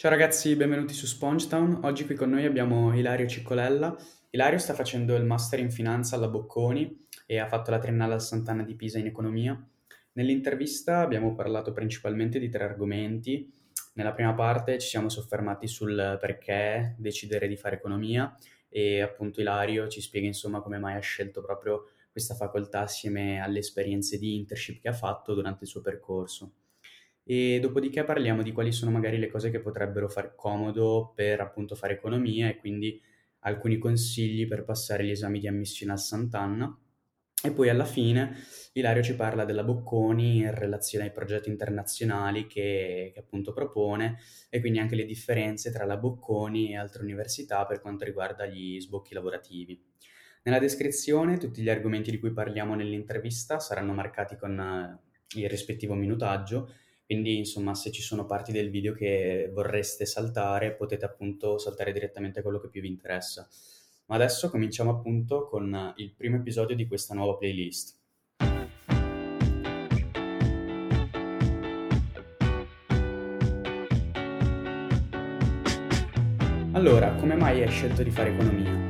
Ciao 0.00 0.12
ragazzi, 0.12 0.54
benvenuti 0.54 0.94
su 0.94 1.06
Spongetown. 1.06 1.80
Oggi 1.82 2.06
qui 2.06 2.14
con 2.14 2.30
noi 2.30 2.44
abbiamo 2.44 2.96
Ilario 2.96 3.26
Ciccolella. 3.26 3.96
Ilario 4.30 4.58
sta 4.58 4.72
facendo 4.72 5.16
il 5.16 5.24
master 5.24 5.58
in 5.58 5.72
finanza 5.72 6.14
alla 6.14 6.28
Bocconi 6.28 7.08
e 7.26 7.38
ha 7.38 7.48
fatto 7.48 7.72
la 7.72 7.80
triennale 7.80 8.12
al 8.12 8.22
Sant'Anna 8.22 8.62
di 8.62 8.76
Pisa 8.76 9.00
in 9.00 9.06
economia. 9.06 9.60
Nell'intervista 10.12 11.00
abbiamo 11.00 11.34
parlato 11.34 11.72
principalmente 11.72 12.38
di 12.38 12.48
tre 12.48 12.62
argomenti. 12.62 13.52
Nella 13.94 14.12
prima 14.12 14.34
parte 14.34 14.78
ci 14.78 14.86
siamo 14.86 15.08
soffermati 15.08 15.66
sul 15.66 16.16
perché 16.20 16.94
decidere 16.96 17.48
di 17.48 17.56
fare 17.56 17.74
economia 17.74 18.32
e 18.68 19.00
appunto 19.02 19.40
Ilario 19.40 19.88
ci 19.88 20.00
spiega 20.00 20.28
insomma 20.28 20.60
come 20.60 20.78
mai 20.78 20.94
ha 20.94 21.00
scelto 21.00 21.42
proprio 21.42 21.88
questa 22.12 22.36
facoltà 22.36 22.82
assieme 22.82 23.40
alle 23.40 23.58
esperienze 23.58 24.16
di 24.16 24.36
internship 24.36 24.80
che 24.80 24.90
ha 24.90 24.92
fatto 24.92 25.34
durante 25.34 25.64
il 25.64 25.70
suo 25.70 25.80
percorso 25.80 26.52
e 27.30 27.60
dopodiché 27.60 28.04
parliamo 28.04 28.42
di 28.42 28.52
quali 28.52 28.72
sono 28.72 28.90
magari 28.90 29.18
le 29.18 29.28
cose 29.28 29.50
che 29.50 29.60
potrebbero 29.60 30.08
far 30.08 30.34
comodo 30.34 31.12
per 31.14 31.42
appunto 31.42 31.74
fare 31.74 31.92
economia 31.92 32.48
e 32.48 32.56
quindi 32.56 32.98
alcuni 33.40 33.76
consigli 33.76 34.48
per 34.48 34.64
passare 34.64 35.04
gli 35.04 35.10
esami 35.10 35.38
di 35.38 35.46
ammissione 35.46 35.92
al 35.92 35.98
Sant'Anna. 35.98 36.74
E 37.44 37.50
poi 37.52 37.68
alla 37.68 37.84
fine 37.84 38.34
Ilario 38.72 39.02
ci 39.02 39.14
parla 39.14 39.44
della 39.44 39.62
Bocconi 39.62 40.38
in 40.38 40.54
relazione 40.54 41.04
ai 41.04 41.12
progetti 41.12 41.50
internazionali 41.50 42.46
che, 42.46 43.10
che, 43.12 43.20
appunto 43.20 43.52
propone 43.52 44.16
e 44.48 44.60
quindi 44.60 44.78
anche 44.78 44.96
le 44.96 45.04
differenze 45.04 45.70
tra 45.70 45.84
la 45.84 45.98
Bocconi 45.98 46.70
e 46.70 46.78
altre 46.78 47.02
università 47.02 47.66
per 47.66 47.82
quanto 47.82 48.06
riguarda 48.06 48.46
gli 48.46 48.80
sbocchi 48.80 49.12
lavorativi. 49.12 49.78
Nella 50.44 50.58
descrizione 50.58 51.36
tutti 51.36 51.60
gli 51.60 51.68
argomenti 51.68 52.10
di 52.10 52.18
cui 52.18 52.32
parliamo 52.32 52.74
nell'intervista 52.74 53.60
saranno 53.60 53.92
marcati 53.92 54.34
con 54.34 54.98
il 55.36 55.48
rispettivo 55.50 55.92
minutaggio 55.92 56.72
quindi, 57.08 57.38
insomma, 57.38 57.74
se 57.74 57.90
ci 57.90 58.02
sono 58.02 58.26
parti 58.26 58.52
del 58.52 58.68
video 58.68 58.92
che 58.92 59.50
vorreste 59.54 60.04
saltare, 60.04 60.74
potete 60.74 61.06
appunto 61.06 61.56
saltare 61.56 61.90
direttamente 61.90 62.42
quello 62.42 62.60
che 62.60 62.68
più 62.68 62.82
vi 62.82 62.88
interessa. 62.88 63.48
Ma 64.08 64.16
adesso 64.16 64.50
cominciamo 64.50 64.90
appunto 64.90 65.46
con 65.46 65.94
il 65.96 66.12
primo 66.14 66.36
episodio 66.36 66.76
di 66.76 66.86
questa 66.86 67.14
nuova 67.14 67.38
playlist. 67.38 67.96
Allora, 76.72 77.14
come 77.14 77.36
mai 77.36 77.62
hai 77.62 77.70
scelto 77.70 78.02
di 78.02 78.10
fare 78.10 78.34
economia? 78.34 78.88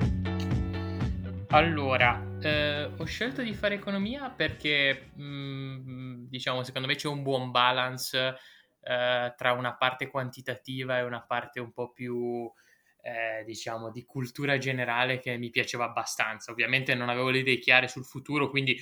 Allora, 1.51 2.21
eh, 2.41 2.91
ho 2.97 3.05
scelto 3.05 3.43
di 3.43 3.55
fare 3.55 3.77
economia 3.77 4.29
perché, 4.29 5.11
mh, 5.15 5.23
mm, 5.23 6.08
diciamo, 6.29 6.63
secondo 6.63 6.87
me 6.87 6.95
c'è 6.95 7.09
un 7.09 7.23
buon 7.23 7.51
balance 7.51 8.37
eh, 8.81 9.35
tra 9.37 9.53
una 9.53 9.77
parte 9.77 10.09
quantitativa 10.09 10.99
e 10.99 11.03
una 11.03 11.23
parte 11.23 11.61
un 11.61 11.73
po' 11.73 11.91
più, 11.91 12.51
eh, 13.03 13.45
diciamo, 13.45 13.91
di 13.91 14.05
cultura 14.05 14.59
generale 14.59 15.19
che 15.19 15.37
mi 15.37 15.51
piaceva 15.51 15.85
abbastanza. 15.85 16.53
Ovviamente 16.53 16.95
non 16.95 17.09
avevo 17.09 17.31
le 17.31 17.39
idee 17.39 17.59
chiare 17.59 17.89
sul 17.89 18.05
futuro, 18.05 18.49
quindi 18.51 18.81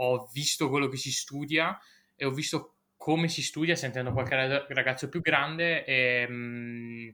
ho 0.00 0.28
visto 0.32 0.68
quello 0.68 0.88
che 0.88 0.96
si 0.96 1.10
studia 1.10 1.78
e 2.14 2.24
ho 2.24 2.30
visto 2.30 2.74
come 2.96 3.28
si 3.28 3.42
studia 3.42 3.76
sentendo 3.76 4.12
qualche 4.12 4.66
ragazzo 4.68 5.08
più 5.08 5.20
grande 5.20 5.84
e 5.84 6.28
mh, 6.28 6.34
mm, 6.34 7.08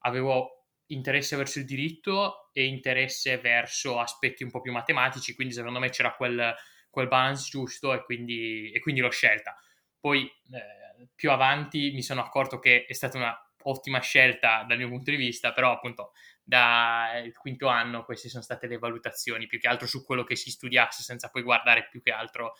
avevo 0.00 0.56
interesse 0.86 1.36
verso 1.36 1.58
il 1.58 1.64
diritto 1.64 2.50
e 2.52 2.64
interesse 2.64 3.38
verso 3.38 3.98
aspetti 3.98 4.44
un 4.44 4.50
po' 4.50 4.60
più 4.60 4.72
matematici, 4.72 5.34
quindi 5.34 5.52
secondo 5.52 5.78
me 5.78 5.90
c'era 5.90 6.14
quel, 6.14 6.54
quel 6.96 7.08
balance 7.08 7.50
giusto 7.50 7.92
e 7.92 8.02
quindi, 8.04 8.72
e 8.72 8.80
quindi 8.80 9.02
l'ho 9.02 9.10
scelta. 9.10 9.54
Poi 10.00 10.24
eh, 10.24 11.08
più 11.14 11.30
avanti 11.30 11.90
mi 11.92 12.02
sono 12.02 12.22
accorto 12.22 12.58
che 12.58 12.86
è 12.86 12.94
stata 12.94 13.18
una 13.18 13.38
ottima 13.64 14.00
scelta 14.00 14.64
dal 14.66 14.78
mio 14.78 14.88
punto 14.88 15.10
di 15.10 15.18
vista, 15.18 15.52
però 15.52 15.72
appunto 15.72 16.12
dal 16.42 17.30
quinto 17.34 17.66
anno 17.66 18.02
queste 18.06 18.30
sono 18.30 18.42
state 18.42 18.66
le 18.66 18.78
valutazioni, 18.78 19.46
più 19.46 19.58
che 19.58 19.68
altro 19.68 19.86
su 19.86 20.06
quello 20.06 20.24
che 20.24 20.36
si 20.36 20.50
studiasse, 20.50 21.02
senza 21.02 21.28
poi 21.28 21.42
guardare 21.42 21.86
più 21.90 22.00
che 22.00 22.12
altro 22.12 22.54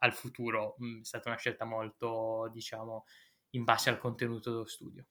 al 0.00 0.12
futuro. 0.12 0.74
Mm, 0.82 1.02
è 1.02 1.04
stata 1.04 1.28
una 1.28 1.38
scelta 1.38 1.64
molto, 1.64 2.50
diciamo, 2.52 3.04
in 3.50 3.62
base 3.62 3.90
al 3.90 3.98
contenuto 3.98 4.50
dello 4.50 4.66
studio. 4.66 5.04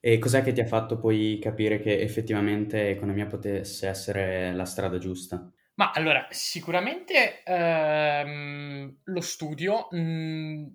E 0.00 0.18
cos'è 0.18 0.42
che 0.42 0.52
ti 0.52 0.60
ha 0.60 0.66
fatto 0.66 0.98
poi 0.98 1.38
capire 1.40 1.78
che 1.78 2.00
effettivamente 2.00 2.88
economia 2.88 3.26
potesse 3.26 3.86
essere 3.86 4.52
la 4.54 4.64
strada 4.64 4.98
giusta? 4.98 5.52
Ma 5.78 5.92
allora, 5.92 6.26
sicuramente 6.30 7.44
ehm, 7.44 8.96
lo 9.04 9.20
studio 9.20 9.86
mh, 9.92 9.98
mm, 9.98 10.66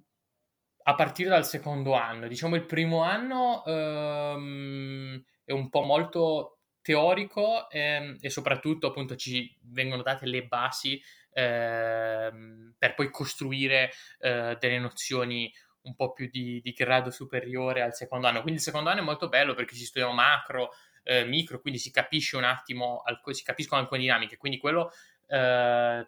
a 0.84 0.96
partire 0.96 1.30
dal 1.30 1.46
secondo 1.46 1.94
anno, 1.94 2.28
diciamo 2.28 2.56
il 2.56 2.66
primo 2.66 3.04
anno 3.04 3.66
ehm, 3.66 5.22
è 5.44 5.52
un 5.52 5.70
po' 5.70 5.82
molto 5.82 6.60
teorico 6.82 7.70
ehm, 7.70 8.18
e 8.22 8.30
soprattutto 8.30 8.88
appunto 8.88 9.18
ci 9.18 9.54
vengono 9.64 10.04
date 10.04 10.26
le 10.26 10.46
basi 10.46 11.02
ehm, 11.34 12.76
per 12.78 12.94
poi 12.96 13.10
costruire 13.10 13.92
eh, 14.20 14.56
delle 14.58 14.80
nozioni 14.80 15.52
un 15.84 15.96
po' 15.96 16.14
più 16.14 16.30
di, 16.32 16.62
di, 16.62 16.72
grado 16.72 17.12
superiore 17.12 17.82
al 17.82 17.94
secondo 17.94 18.28
anno. 18.28 18.42
Quindi 18.42 18.60
il 18.60 18.66
secondo 18.66 18.90
anno 18.90 19.02
è 19.02 19.04
molto 19.04 19.28
bello 19.28 19.54
perché 19.54 19.76
si 19.76 19.84
studiano 19.84 20.14
macro, 20.14 20.72
eh, 21.04 21.26
micro, 21.26 21.60
quindi 21.60 21.80
si 21.80 21.92
capisce 21.92 22.38
un 22.38 22.44
attimo, 22.44 23.04
si 23.32 23.44
capiscono 23.44 23.82
alcune 23.82 24.00
dinamiche. 24.00 24.38
Quindi 24.38 24.58
quello 24.58 24.92
eh, 25.28 26.08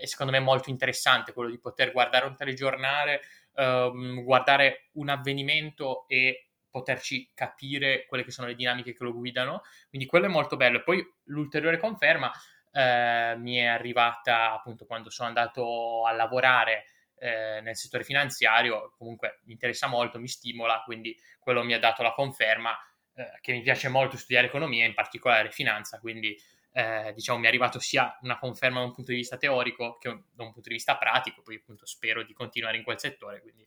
è 0.00 0.06
secondo 0.06 0.32
me 0.32 0.40
molto 0.40 0.70
interessante, 0.70 1.32
quello 1.32 1.50
di 1.50 1.58
poter 1.58 1.92
guardare 1.92 2.26
un 2.26 2.36
telegiornale, 2.36 3.20
eh, 3.54 4.22
guardare 4.24 4.88
un 4.92 5.08
avvenimento 5.08 6.06
e 6.08 6.48
poterci 6.70 7.30
capire 7.34 8.06
quelle 8.06 8.24
che 8.24 8.30
sono 8.30 8.48
le 8.48 8.54
dinamiche 8.54 8.94
che 8.94 9.04
lo 9.04 9.12
guidano. 9.12 9.62
Quindi 9.88 10.06
quello 10.06 10.26
è 10.26 10.30
molto 10.30 10.56
bello. 10.56 10.78
E 10.78 10.82
poi 10.82 11.06
l'ulteriore 11.24 11.78
conferma 11.78 12.32
eh, 12.72 13.34
mi 13.36 13.56
è 13.56 13.66
arrivata 13.66 14.52
appunto 14.52 14.86
quando 14.86 15.10
sono 15.10 15.28
andato 15.28 16.06
a 16.06 16.12
lavorare 16.12 16.86
eh, 17.22 17.60
nel 17.60 17.76
settore 17.76 18.02
finanziario, 18.02 18.94
comunque 18.98 19.40
mi 19.44 19.52
interessa 19.52 19.86
molto, 19.86 20.18
mi 20.18 20.26
stimola, 20.26 20.82
quindi 20.84 21.16
quello 21.38 21.62
mi 21.62 21.72
ha 21.72 21.78
dato 21.78 22.02
la 22.02 22.12
conferma 22.12 22.76
eh, 23.14 23.38
che 23.40 23.52
mi 23.52 23.62
piace 23.62 23.88
molto 23.88 24.16
studiare 24.16 24.46
economia, 24.46 24.86
in 24.86 24.94
particolare 24.94 25.50
finanza, 25.50 25.98
quindi 25.98 26.36
eh, 26.72 27.12
diciamo 27.14 27.38
mi 27.38 27.44
è 27.44 27.48
arrivato 27.48 27.78
sia 27.78 28.18
una 28.22 28.38
conferma 28.38 28.78
da 28.80 28.86
un 28.86 28.92
punto 28.92 29.10
di 29.10 29.18
vista 29.18 29.36
teorico 29.36 29.98
che 29.98 30.08
da 30.08 30.44
un 30.44 30.52
punto 30.52 30.68
di 30.68 30.74
vista 30.74 30.96
pratico, 30.96 31.42
poi 31.42 31.56
appunto 31.56 31.86
spero 31.86 32.22
di 32.24 32.32
continuare 32.32 32.76
in 32.76 32.84
quel 32.84 32.98
settore, 32.98 33.40
quindi 33.40 33.66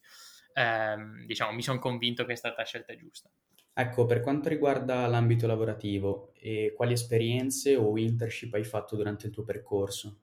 ehm, 0.53 1.25
diciamo 1.25 1.51
mi 1.51 1.61
sono 1.61 1.79
convinto 1.79 2.25
che 2.25 2.33
è 2.33 2.35
stata 2.35 2.55
la 2.57 2.65
scelta 2.65 2.95
giusta. 2.95 3.29
Ecco, 3.77 4.05
per 4.05 4.21
quanto 4.21 4.47
riguarda 4.47 5.05
l'ambito 5.05 5.47
lavorativo, 5.47 6.33
quali 6.75 6.93
esperienze 6.93 7.75
o 7.75 7.97
internship 7.97 8.53
hai 8.53 8.63
fatto 8.63 8.95
durante 8.95 9.27
il 9.27 9.33
tuo 9.33 9.43
percorso? 9.43 10.21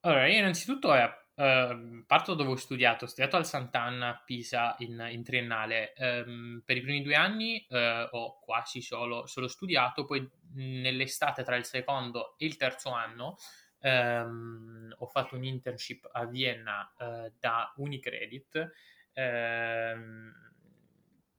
Allora, 0.00 0.26
io 0.28 0.38
innanzitutto 0.38 0.94
eh, 0.94 1.10
Uh, 1.40 2.04
parto 2.06 2.34
dove 2.34 2.50
ho 2.50 2.56
studiato, 2.56 3.06
ho 3.06 3.08
studiato 3.08 3.36
al 3.38 3.46
Sant'Anna 3.46 4.08
a 4.08 4.22
Pisa 4.22 4.74
in, 4.80 5.08
in 5.10 5.24
triennale. 5.24 5.94
Um, 5.96 6.62
per 6.62 6.76
i 6.76 6.82
primi 6.82 7.00
due 7.00 7.14
anni 7.14 7.64
uh, 7.70 8.08
ho 8.10 8.38
quasi 8.40 8.82
solo, 8.82 9.26
solo, 9.26 9.48
studiato, 9.48 10.04
poi 10.04 10.28
nell'estate 10.56 11.42
tra 11.42 11.56
il 11.56 11.64
secondo 11.64 12.34
e 12.36 12.44
il 12.44 12.58
terzo 12.58 12.90
anno 12.90 13.36
um, 13.80 14.94
ho 14.98 15.06
fatto 15.06 15.34
un 15.36 15.44
internship 15.44 16.10
a 16.12 16.26
Vienna 16.26 16.92
uh, 16.98 17.32
da 17.40 17.72
Unicredit 17.76 18.70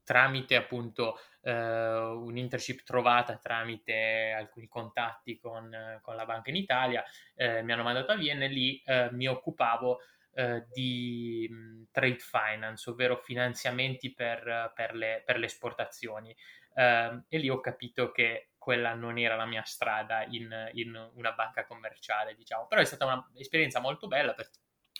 tramite 0.03 0.56
appunto 0.56 1.19
eh, 1.41 1.51
un 1.51 2.38
internship 2.38 2.84
trovata 2.84 3.38
tramite 3.38 4.34
alcuni 4.35 4.67
contatti 4.67 5.38
con, 5.38 6.00
con 6.01 6.16
la 6.16 6.25
banca 6.25 6.50
in 6.50 6.56
Italia, 6.56 7.03
eh, 7.35 7.62
mi 7.63 7.72
hanno 7.72 7.84
mandato 7.84 8.12
a 8.12 8.16
Vienna 8.16 8.45
e 8.45 8.50
lì 8.50 8.81
eh, 8.85 9.09
mi 9.12 9.28
occupavo 9.28 10.00
eh, 10.34 10.66
di 10.72 11.50
trade 11.91 12.19
finance, 12.19 12.89
ovvero 12.89 13.17
finanziamenti 13.17 14.13
per, 14.13 14.72
per, 14.73 14.95
le, 14.95 15.23
per 15.25 15.38
le, 15.38 15.45
esportazioni. 15.45 16.35
Ehm, 16.75 17.25
e 17.28 17.38
lì 17.38 17.50
ho 17.50 17.59
capito 17.59 18.12
che 18.12 18.51
quella 18.57 18.94
non 18.94 19.18
era 19.18 19.36
la 19.36 19.45
mia 19.45 19.63
strada 19.63 20.24
in, 20.25 20.69
in 20.74 21.09
una 21.15 21.31
banca 21.31 21.65
commerciale, 21.65 22.36
diciamo. 22.36 22.68
Però 22.68 22.80
è 22.80 22.86
stata 22.86 23.27
un'esperienza 23.33 23.80
molto 23.80 24.07
bella 24.07 24.33
per, 24.33 24.50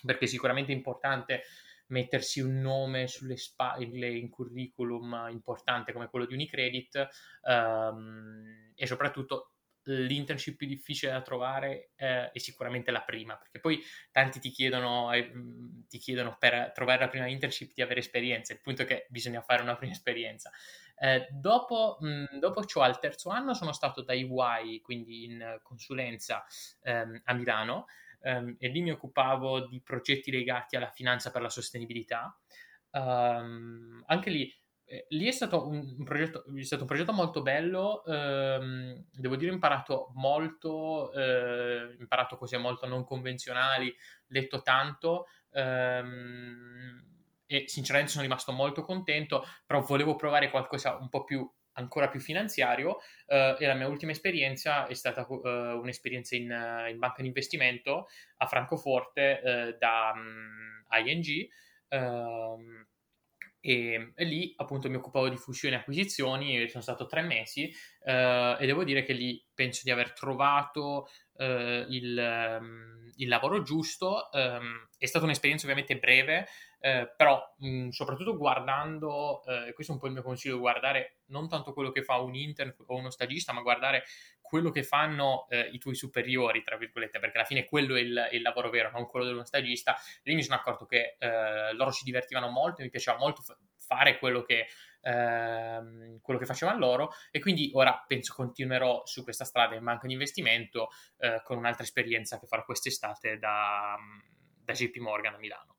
perché 0.04 0.26
sicuramente 0.26 0.72
importante 0.72 1.44
mettersi 1.92 2.40
un 2.40 2.60
nome 2.60 3.06
sulle 3.06 3.36
spalle 3.36 4.08
in 4.08 4.28
curriculum 4.30 5.28
importante 5.30 5.92
come 5.92 6.08
quello 6.08 6.26
di 6.26 6.34
Unicredit 6.34 7.08
um, 7.42 8.72
e 8.74 8.86
soprattutto 8.86 9.52
l'internship 9.84 10.56
più 10.56 10.66
difficile 10.66 11.12
da 11.12 11.22
trovare 11.22 11.90
eh, 11.96 12.30
è 12.30 12.38
sicuramente 12.38 12.90
la 12.90 13.02
prima, 13.02 13.36
perché 13.36 13.58
poi 13.58 13.82
tanti 14.12 14.38
ti 14.38 14.50
chiedono, 14.50 15.12
eh, 15.12 15.32
ti 15.88 15.98
chiedono 15.98 16.36
per 16.38 16.70
trovare 16.72 17.00
la 17.00 17.08
prima 17.08 17.26
internship 17.26 17.72
di 17.74 17.82
avere 17.82 18.00
esperienza, 18.00 18.52
il 18.52 18.60
punto 18.60 18.82
è 18.82 18.84
che 18.84 19.06
bisogna 19.08 19.40
fare 19.42 19.62
una 19.62 19.76
prima 19.76 19.92
esperienza. 19.92 20.50
Eh, 20.96 21.26
dopo, 21.32 21.96
mh, 21.98 22.38
dopo 22.38 22.64
ciò, 22.64 22.82
al 22.82 23.00
terzo 23.00 23.30
anno 23.30 23.54
sono 23.54 23.72
stato 23.72 24.02
da 24.02 24.12
EY, 24.12 24.80
quindi 24.82 25.24
in 25.24 25.58
consulenza 25.62 26.44
ehm, 26.82 27.22
a 27.24 27.32
Milano, 27.34 27.86
um, 28.22 28.56
e 28.58 28.68
lì 28.68 28.82
mi 28.82 28.90
occupavo 28.90 29.66
di 29.66 29.80
progetti 29.80 30.30
legati 30.30 30.76
alla 30.76 30.90
finanza 30.90 31.30
per 31.30 31.42
la 31.42 31.50
sostenibilità. 31.50 32.38
Um, 32.90 34.02
anche 34.06 34.30
lì 34.30 34.52
eh, 34.92 35.06
lì 35.10 35.26
è 35.26 35.30
stato 35.30 35.66
un, 35.66 35.94
un, 35.96 36.04
progetto, 36.04 36.44
è 36.54 36.62
stato 36.62 36.82
un 36.82 36.88
progetto 36.88 37.14
molto 37.14 37.40
bello, 37.40 38.04
ehm, 38.04 39.06
devo 39.10 39.36
dire 39.36 39.50
ho 39.50 39.54
imparato 39.54 40.10
molto, 40.16 41.10
eh, 41.14 41.96
imparato 41.98 42.36
cose 42.36 42.58
molto 42.58 42.86
non 42.86 43.02
convenzionali, 43.02 43.94
letto 44.26 44.60
tanto 44.60 45.28
ehm, 45.52 47.02
e 47.46 47.64
sinceramente 47.68 48.12
sono 48.12 48.24
rimasto 48.24 48.52
molto 48.52 48.82
contento, 48.82 49.46
però 49.64 49.80
volevo 49.80 50.14
provare 50.14 50.50
qualcosa 50.50 50.96
un 50.96 51.08
po' 51.08 51.24
più 51.24 51.50
ancora 51.74 52.08
più 52.08 52.20
finanziario 52.20 52.98
eh, 53.26 53.56
e 53.58 53.66
la 53.66 53.74
mia 53.74 53.88
ultima 53.88 54.12
esperienza 54.12 54.86
è 54.86 54.94
stata 54.94 55.26
eh, 55.26 55.72
un'esperienza 55.72 56.36
in, 56.36 56.50
in, 56.90 56.98
banca 56.98 57.22
di 57.22 57.28
investimento 57.28 58.08
a 58.38 58.46
Francoforte 58.46 59.40
eh, 59.40 59.76
da 59.78 60.12
um, 60.14 60.84
ING 61.06 61.48
ehm, 61.88 62.86
e, 63.64 64.12
e, 64.16 64.24
lì 64.24 64.52
appunto 64.56 64.90
mi 64.90 64.96
occupavo 64.96 65.28
di 65.28 65.36
fusioni 65.36 65.76
e 65.76 65.78
acquisizioni, 65.78 66.68
sono 66.68 66.82
stato 66.82 67.06
tre 67.06 67.22
mesi 67.22 67.72
eh, 68.04 68.56
e 68.58 68.66
devo 68.66 68.82
dire 68.82 69.04
che 69.04 69.12
lì 69.12 69.42
penso 69.54 69.82
di 69.84 69.92
aver 69.92 70.12
trovato 70.12 71.08
eh, 71.36 71.86
il, 71.88 72.58
um, 72.60 73.10
il, 73.14 73.28
lavoro 73.28 73.62
giusto. 73.62 74.28
Um, 74.32 74.88
è 74.98 75.06
stata 75.06 75.24
un'esperienza 75.24 75.64
ovviamente 75.64 75.96
breve, 75.96 76.48
eh, 76.80 77.12
però 77.16 77.40
mh, 77.58 77.90
soprattutto 77.90 78.36
guardando, 78.36 79.44
eh, 79.44 79.72
questo 79.72 79.92
è 79.92 79.94
un 79.94 80.00
po' 80.00 80.08
il 80.08 80.14
mio 80.14 80.22
consiglio, 80.22 80.58
guardare 80.58 81.18
non 81.26 81.48
tanto 81.48 81.72
quello 81.72 81.92
che 81.92 82.02
fa 82.02 82.18
un 82.18 82.34
intern 82.34 82.74
o 82.86 82.96
uno 82.96 83.10
stagista, 83.10 83.52
ma 83.52 83.62
guardare 83.62 84.02
quello 84.52 84.70
che 84.70 84.82
fanno 84.82 85.46
eh, 85.48 85.70
i 85.72 85.78
tuoi 85.78 85.94
superiori, 85.94 86.62
tra 86.62 86.76
virgolette, 86.76 87.18
perché 87.18 87.38
alla 87.38 87.46
fine 87.46 87.64
quello 87.64 87.94
è 87.94 88.00
il, 88.00 88.28
il 88.32 88.42
lavoro 88.42 88.68
vero, 88.68 88.90
non 88.90 89.06
quello 89.06 89.24
dello 89.24 89.46
stagista. 89.46 89.96
Lì 90.24 90.34
mi 90.34 90.42
sono 90.42 90.56
accorto 90.56 90.84
che 90.84 91.16
eh, 91.18 91.72
loro 91.72 91.90
si 91.90 92.04
divertivano 92.04 92.50
molto, 92.50 92.82
e 92.82 92.84
mi 92.84 92.90
piaceva 92.90 93.16
molto 93.16 93.40
f- 93.40 93.56
fare 93.78 94.18
quello 94.18 94.42
che, 94.42 94.66
ehm, 95.00 96.20
quello 96.20 96.38
che 96.38 96.44
facevano 96.44 96.78
loro 96.78 97.12
e 97.30 97.40
quindi 97.40 97.70
ora 97.72 98.04
penso 98.06 98.34
continuerò 98.34 99.06
su 99.06 99.22
questa 99.22 99.46
strada 99.46 99.74
in 99.74 99.84
banca 99.84 100.06
di 100.06 100.12
investimento 100.12 100.90
eh, 101.16 101.40
con 101.42 101.56
un'altra 101.56 101.84
esperienza 101.84 102.38
che 102.38 102.46
farò 102.46 102.62
quest'estate 102.62 103.38
da, 103.38 103.96
da 104.62 104.72
JP 104.74 104.96
Morgan 104.98 105.32
a 105.32 105.38
Milano. 105.38 105.71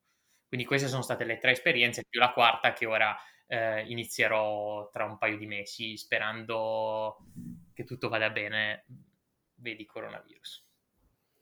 Quindi 0.54 0.70
queste 0.70 0.86
sono 0.86 1.02
state 1.02 1.24
le 1.24 1.38
tre 1.38 1.50
esperienze, 1.50 2.04
più 2.08 2.20
la 2.20 2.30
quarta 2.30 2.72
che 2.72 2.86
ora 2.86 3.12
eh, 3.48 3.80
inizierò 3.88 4.88
tra 4.92 5.04
un 5.04 5.18
paio 5.18 5.36
di 5.36 5.46
mesi, 5.46 5.96
sperando 5.96 7.16
che 7.72 7.82
tutto 7.82 8.08
vada 8.08 8.30
bene, 8.30 8.84
vedi 9.56 9.84
coronavirus. 9.84 10.64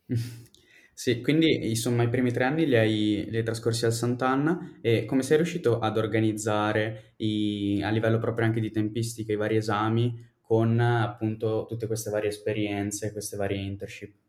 Sì, 0.95 1.23
quindi 1.23 1.71
insomma 1.71 2.03
i 2.03 2.09
primi 2.11 2.31
tre 2.33 2.45
anni 2.45 2.67
li 2.67 2.77
hai, 2.77 3.27
li 3.29 3.37
hai 3.39 3.43
trascorsi 3.43 3.87
al 3.87 3.95
Sant'Anna 3.95 4.79
e 4.83 5.07
come 5.07 5.23
sei 5.23 5.39
riuscito 5.39 5.79
ad 5.79 5.97
organizzare 5.97 7.15
i, 7.17 7.83
a 7.83 7.89
livello 7.89 8.19
proprio 8.19 8.45
anche 8.45 8.61
di 8.61 8.71
tempistica 8.71 9.33
i 9.33 9.37
vari 9.37 9.57
esami 9.57 10.35
con 10.39 10.79
appunto 10.79 11.65
tutte 11.67 11.87
queste 11.87 12.11
varie 12.11 12.29
esperienze, 12.29 13.11
queste 13.11 13.39
varie 13.39 13.59
internship? 13.59 14.22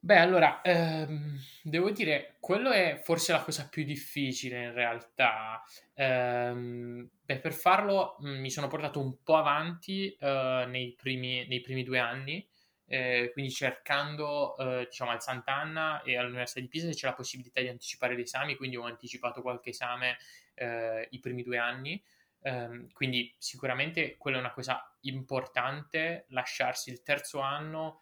Beh, 0.00 0.16
allora, 0.18 0.60
ehm, 0.62 1.36
devo 1.62 1.90
dire, 1.90 2.36
quello 2.40 2.70
è 2.70 3.00
forse 3.02 3.32
la 3.32 3.42
cosa 3.42 3.68
più 3.68 3.82
difficile 3.84 4.62
in 4.64 4.72
realtà. 4.72 5.62
Ehm, 5.94 7.08
beh, 7.24 7.38
per 7.40 7.52
farlo 7.52 8.16
mh, 8.20 8.28
mm, 8.30 8.38
mi 8.40 8.50
sono 8.50 8.68
portato 8.68 9.00
un 9.00 9.22
po' 9.24 9.36
avanti 9.36 10.14
eh, 10.20 10.64
nei 10.68 10.94
primi, 10.96 11.46
nei 11.48 11.60
primi 11.60 11.82
due 11.82 11.98
anni, 11.98 12.46
eh, 12.86 13.30
quindi 13.32 13.50
cercando, 13.50 14.56
eh, 14.56 14.84
diciamo, 14.88 15.10
al 15.10 15.20
Sant'Anna 15.20 16.00
e 16.02 16.16
all'Università 16.16 16.60
di 16.60 16.68
Pisa 16.68 16.86
se 16.86 16.94
c'è 16.94 17.06
la 17.08 17.14
possibilità 17.14 17.60
di 17.60 17.68
anticipare 17.68 18.16
gli 18.16 18.20
esami, 18.20 18.54
quindi 18.54 18.76
ho 18.76 18.84
anticipato 18.84 19.42
qualche 19.42 19.70
esame 19.70 20.16
eh, 20.54 21.08
i 21.10 21.18
primi 21.18 21.42
due 21.42 21.58
anni. 21.58 22.00
Ehm, 22.42 22.86
quindi 22.92 23.34
sicuramente 23.36 24.16
quella 24.16 24.36
è 24.36 24.40
una 24.40 24.52
cosa 24.52 24.80
importante, 25.00 26.26
lasciarsi 26.28 26.90
il 26.90 27.02
terzo 27.02 27.40
anno. 27.40 28.00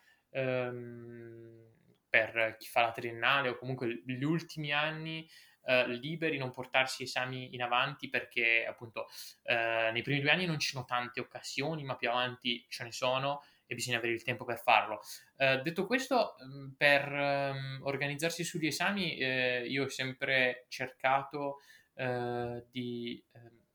Ehm, 2.17 2.33
per 2.33 2.57
chi 2.59 2.69
fa 2.69 2.83
la 2.83 2.93
triennale 2.93 3.51
o 3.51 3.57
comunque 3.57 4.03
gli 4.05 4.23
ultimi 4.23 4.73
anni 4.73 5.29
eh, 5.65 5.89
liberi, 5.89 6.39
non 6.39 6.51
portarsi 6.51 7.03
esami 7.03 7.55
in 7.55 7.63
avanti 7.63 8.09
perché 8.09 8.65
appunto 8.67 9.07
eh, 9.43 9.91
nei 9.93 10.03
primi 10.03 10.21
due 10.21 10.31
anni 10.31 10.47
non 10.47 10.59
ci 10.59 10.71
sono 10.71 10.85
tante 10.85 11.21
occasioni, 11.21 11.83
ma 11.85 11.97
più 11.97 12.09
avanti 12.09 12.65
ce 12.69 12.85
ne 12.85 12.93
sono 12.93 13.43
e 13.67 13.75
bisogna 13.75 13.99
avere 13.99 14.15
il 14.15 14.23
tempo 14.23 14.45
per 14.45 14.61
farlo. 14.61 15.01
Eh, 15.37 15.61
detto 15.63 15.87
questo, 15.87 16.37
mm, 16.45 16.69
per 16.77 17.11
um, 17.11 17.81
organizzarsi 17.83 18.45
sugli 18.45 18.67
esami, 18.67 19.17
eh, 19.17 19.67
io 19.67 19.85
ho 19.85 19.89
sempre 19.89 20.67
cercato 20.69 21.57
uh, 21.95 22.65
di 22.71 23.21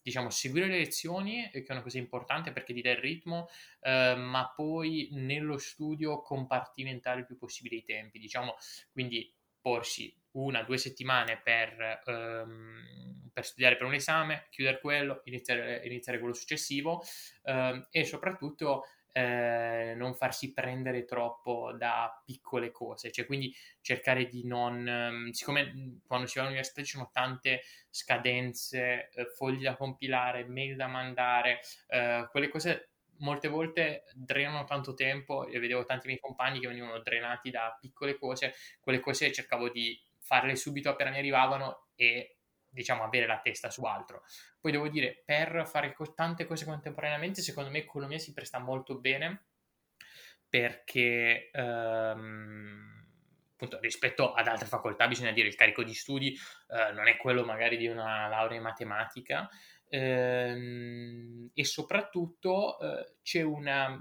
diciamo, 0.01 0.29
seguire 0.29 0.67
le 0.67 0.77
lezioni, 0.77 1.49
che 1.51 1.63
è 1.65 1.71
una 1.71 1.81
cosa 1.81 1.97
importante 1.97 2.51
perché 2.51 2.73
ti 2.73 2.81
dà 2.81 2.91
il 2.91 2.97
ritmo, 2.97 3.47
eh, 3.81 4.15
ma 4.15 4.51
poi 4.55 5.09
nello 5.11 5.57
studio 5.57 6.21
compartimentare 6.21 7.19
il 7.19 7.25
più 7.25 7.37
possibile 7.37 7.77
i 7.77 7.83
tempi, 7.83 8.19
diciamo, 8.19 8.55
quindi 8.91 9.33
porsi 9.61 10.13
una, 10.31 10.63
due 10.63 10.77
settimane 10.77 11.39
per, 11.41 12.01
um, 12.05 13.29
per 13.31 13.45
studiare 13.45 13.77
per 13.77 13.85
un 13.85 13.93
esame, 13.93 14.47
chiudere 14.49 14.79
quello, 14.79 15.21
iniziare, 15.25 15.81
iniziare 15.85 16.19
quello 16.19 16.33
successivo 16.33 17.03
um, 17.43 17.87
e 17.91 18.03
soprattutto 18.05 18.85
eh, 19.11 19.93
non 19.95 20.15
farsi 20.15 20.53
prendere 20.53 21.05
troppo 21.05 21.73
da 21.77 22.21
piccole 22.25 22.71
cose, 22.71 23.11
cioè 23.11 23.25
quindi 23.25 23.53
cercare 23.81 24.27
di 24.27 24.45
non, 24.45 24.87
ehm, 24.87 25.29
siccome 25.31 25.99
quando 26.05 26.27
si 26.27 26.37
va 26.37 26.45
all'università 26.45 26.83
ci 26.83 26.91
sono 26.93 27.09
tante 27.11 27.61
scadenze, 27.89 29.09
eh, 29.13 29.25
fogli 29.35 29.63
da 29.63 29.75
compilare, 29.75 30.45
mail 30.45 30.75
da 30.75 30.87
mandare, 30.87 31.59
eh, 31.87 32.27
quelle 32.31 32.49
cose 32.49 32.91
molte 33.21 33.47
volte 33.47 34.03
drenano 34.13 34.63
tanto 34.65 34.93
tempo 34.93 35.45
e 35.47 35.59
vedevo 35.59 35.83
tanti 35.85 36.07
miei 36.07 36.19
compagni 36.19 36.59
che 36.59 36.67
venivano 36.67 36.99
drenati 36.99 37.51
da 37.51 37.77
piccole 37.79 38.17
cose, 38.17 38.53
quelle 38.79 38.99
cose 38.99 39.31
cercavo 39.31 39.69
di 39.69 39.99
farle 40.17 40.55
subito 40.55 40.89
appena 40.89 41.11
mi 41.11 41.17
arrivavano 41.17 41.87
e 41.95 42.37
diciamo, 42.71 43.03
avere 43.03 43.27
la 43.27 43.39
testa 43.39 43.69
su 43.69 43.83
altro. 43.83 44.23
Poi 44.59 44.71
devo 44.71 44.87
dire, 44.87 45.21
per 45.25 45.67
fare 45.67 45.95
tante 46.15 46.45
cose 46.45 46.65
contemporaneamente, 46.65 47.41
secondo 47.41 47.69
me 47.69 47.79
economia 47.79 48.17
si 48.17 48.33
presta 48.33 48.59
molto 48.59 48.97
bene 48.97 49.45
perché 50.51 51.49
ehm, 51.49 53.05
appunto, 53.53 53.79
rispetto 53.79 54.33
ad 54.33 54.47
altre 54.47 54.67
facoltà 54.67 55.07
bisogna 55.07 55.31
dire 55.31 55.47
il 55.47 55.55
carico 55.55 55.81
di 55.81 55.93
studi 55.93 56.33
eh, 56.33 56.91
non 56.91 57.07
è 57.07 57.15
quello 57.15 57.45
magari 57.45 57.77
di 57.77 57.87
una 57.87 58.27
laurea 58.27 58.57
in 58.57 58.63
matematica 58.63 59.49
ehm, 59.87 61.51
e 61.53 61.63
soprattutto 61.63 62.79
eh, 62.79 63.13
c'è 63.21 63.41
una, 63.43 63.97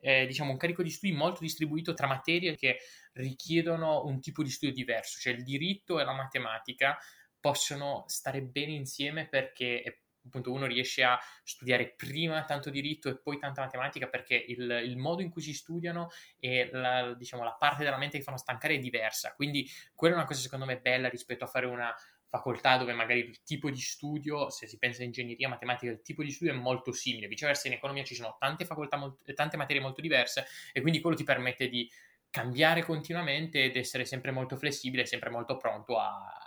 eh, 0.00 0.26
diciamo, 0.26 0.50
un 0.50 0.56
carico 0.58 0.82
di 0.82 0.90
studi 0.90 1.12
molto 1.12 1.40
distribuito 1.40 1.94
tra 1.94 2.06
materie 2.06 2.56
che 2.56 2.78
richiedono 3.12 4.04
un 4.04 4.20
tipo 4.20 4.42
di 4.42 4.50
studio 4.50 4.74
diverso, 4.74 5.18
cioè 5.18 5.32
il 5.32 5.44
diritto 5.44 5.98
e 5.98 6.04
la 6.04 6.12
matematica 6.12 6.98
possono 7.46 8.02
stare 8.08 8.42
bene 8.42 8.72
insieme 8.72 9.28
perché 9.28 10.00
appunto 10.26 10.50
uno 10.50 10.66
riesce 10.66 11.04
a 11.04 11.16
studiare 11.44 11.94
prima 11.94 12.44
tanto 12.44 12.70
diritto 12.70 13.08
e 13.08 13.20
poi 13.20 13.38
tanta 13.38 13.60
matematica 13.60 14.08
perché 14.08 14.34
il, 14.34 14.68
il 14.84 14.96
modo 14.96 15.22
in 15.22 15.30
cui 15.30 15.42
si 15.42 15.54
studiano 15.54 16.08
e 16.40 16.68
la, 16.72 17.14
diciamo, 17.14 17.44
la 17.44 17.52
parte 17.52 17.84
della 17.84 17.98
mente 17.98 18.18
che 18.18 18.24
fanno 18.24 18.36
stancare 18.36 18.74
è 18.74 18.78
diversa. 18.80 19.32
Quindi 19.36 19.64
quella 19.94 20.14
è 20.14 20.18
una 20.18 20.26
cosa 20.26 20.40
secondo 20.40 20.64
me 20.64 20.80
bella 20.80 21.08
rispetto 21.08 21.44
a 21.44 21.46
fare 21.46 21.66
una 21.66 21.94
facoltà 22.28 22.78
dove 22.78 22.92
magari 22.94 23.20
il 23.20 23.40
tipo 23.44 23.70
di 23.70 23.78
studio, 23.80 24.50
se 24.50 24.66
si 24.66 24.76
pensa 24.76 25.02
a 25.02 25.04
ingegneria, 25.04 25.48
matematica, 25.48 25.92
il 25.92 26.02
tipo 26.02 26.24
di 26.24 26.32
studio 26.32 26.52
è 26.52 26.56
molto 26.56 26.90
simile. 26.90 27.28
Viceversa 27.28 27.68
in 27.68 27.74
economia 27.74 28.02
ci 28.02 28.16
sono 28.16 28.34
tante 28.40 28.64
facoltà, 28.64 28.98
tante 29.36 29.56
materie 29.56 29.80
molto 29.80 30.00
diverse 30.00 30.46
e 30.72 30.80
quindi 30.80 31.00
quello 31.00 31.14
ti 31.14 31.22
permette 31.22 31.68
di 31.68 31.88
cambiare 32.28 32.82
continuamente 32.82 33.62
ed 33.62 33.76
essere 33.76 34.04
sempre 34.04 34.32
molto 34.32 34.56
flessibile, 34.56 35.06
sempre 35.06 35.30
molto 35.30 35.56
pronto 35.56 35.96
a, 35.96 36.45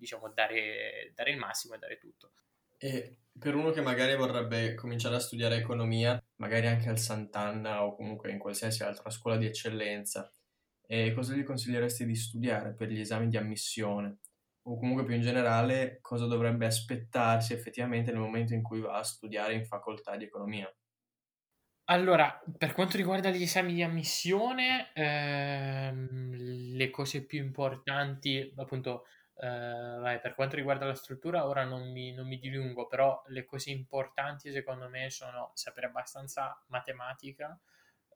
diciamo, 0.00 0.30
dare, 0.32 1.12
dare 1.14 1.30
il 1.30 1.36
massimo 1.38 1.74
e 1.74 1.78
dare 1.78 1.98
tutto. 1.98 2.32
E 2.82 3.18
per 3.38 3.54
uno 3.54 3.70
che 3.70 3.80
magari 3.80 4.16
vorrebbe 4.16 4.74
cominciare 4.74 5.14
a 5.16 5.18
studiare 5.20 5.56
economia, 5.56 6.22
magari 6.36 6.66
anche 6.66 6.88
al 6.88 6.98
Sant'Anna 6.98 7.84
o 7.84 7.94
comunque 7.94 8.30
in 8.30 8.38
qualsiasi 8.38 8.82
altra 8.82 9.10
scuola 9.10 9.36
di 9.36 9.46
eccellenza, 9.46 10.32
cosa 11.14 11.34
gli 11.34 11.44
consiglieresti 11.44 12.04
di 12.04 12.14
studiare 12.16 12.74
per 12.74 12.88
gli 12.90 13.00
esami 13.00 13.28
di 13.28 13.36
ammissione? 13.36 14.18
O 14.62 14.76
comunque 14.78 15.04
più 15.04 15.14
in 15.14 15.22
generale, 15.22 15.98
cosa 16.00 16.26
dovrebbe 16.26 16.66
aspettarsi 16.66 17.52
effettivamente 17.52 18.10
nel 18.12 18.20
momento 18.20 18.54
in 18.54 18.62
cui 18.62 18.80
va 18.80 18.98
a 18.98 19.02
studiare 19.04 19.54
in 19.54 19.64
facoltà 19.66 20.16
di 20.16 20.24
economia? 20.24 20.72
Allora, 21.90 22.40
per 22.56 22.72
quanto 22.72 22.96
riguarda 22.96 23.30
gli 23.30 23.42
esami 23.42 23.74
di 23.74 23.82
ammissione, 23.82 24.92
ehm, 24.94 26.30
le 26.76 26.90
cose 26.90 27.26
più 27.26 27.42
importanti, 27.42 28.52
appunto, 28.56 29.06
Uh, 29.42 30.00
vai, 30.00 30.20
per 30.20 30.34
quanto 30.34 30.56
riguarda 30.56 30.84
la 30.84 30.94
struttura, 30.94 31.46
ora 31.46 31.64
non 31.64 31.90
mi, 31.90 32.12
non 32.12 32.26
mi, 32.26 32.38
dilungo, 32.38 32.86
però 32.86 33.22
le 33.28 33.46
cose 33.46 33.70
importanti 33.70 34.52
secondo 34.52 34.86
me 34.90 35.08
sono 35.08 35.52
sapere 35.54 35.86
abbastanza 35.86 36.62
matematica, 36.66 37.58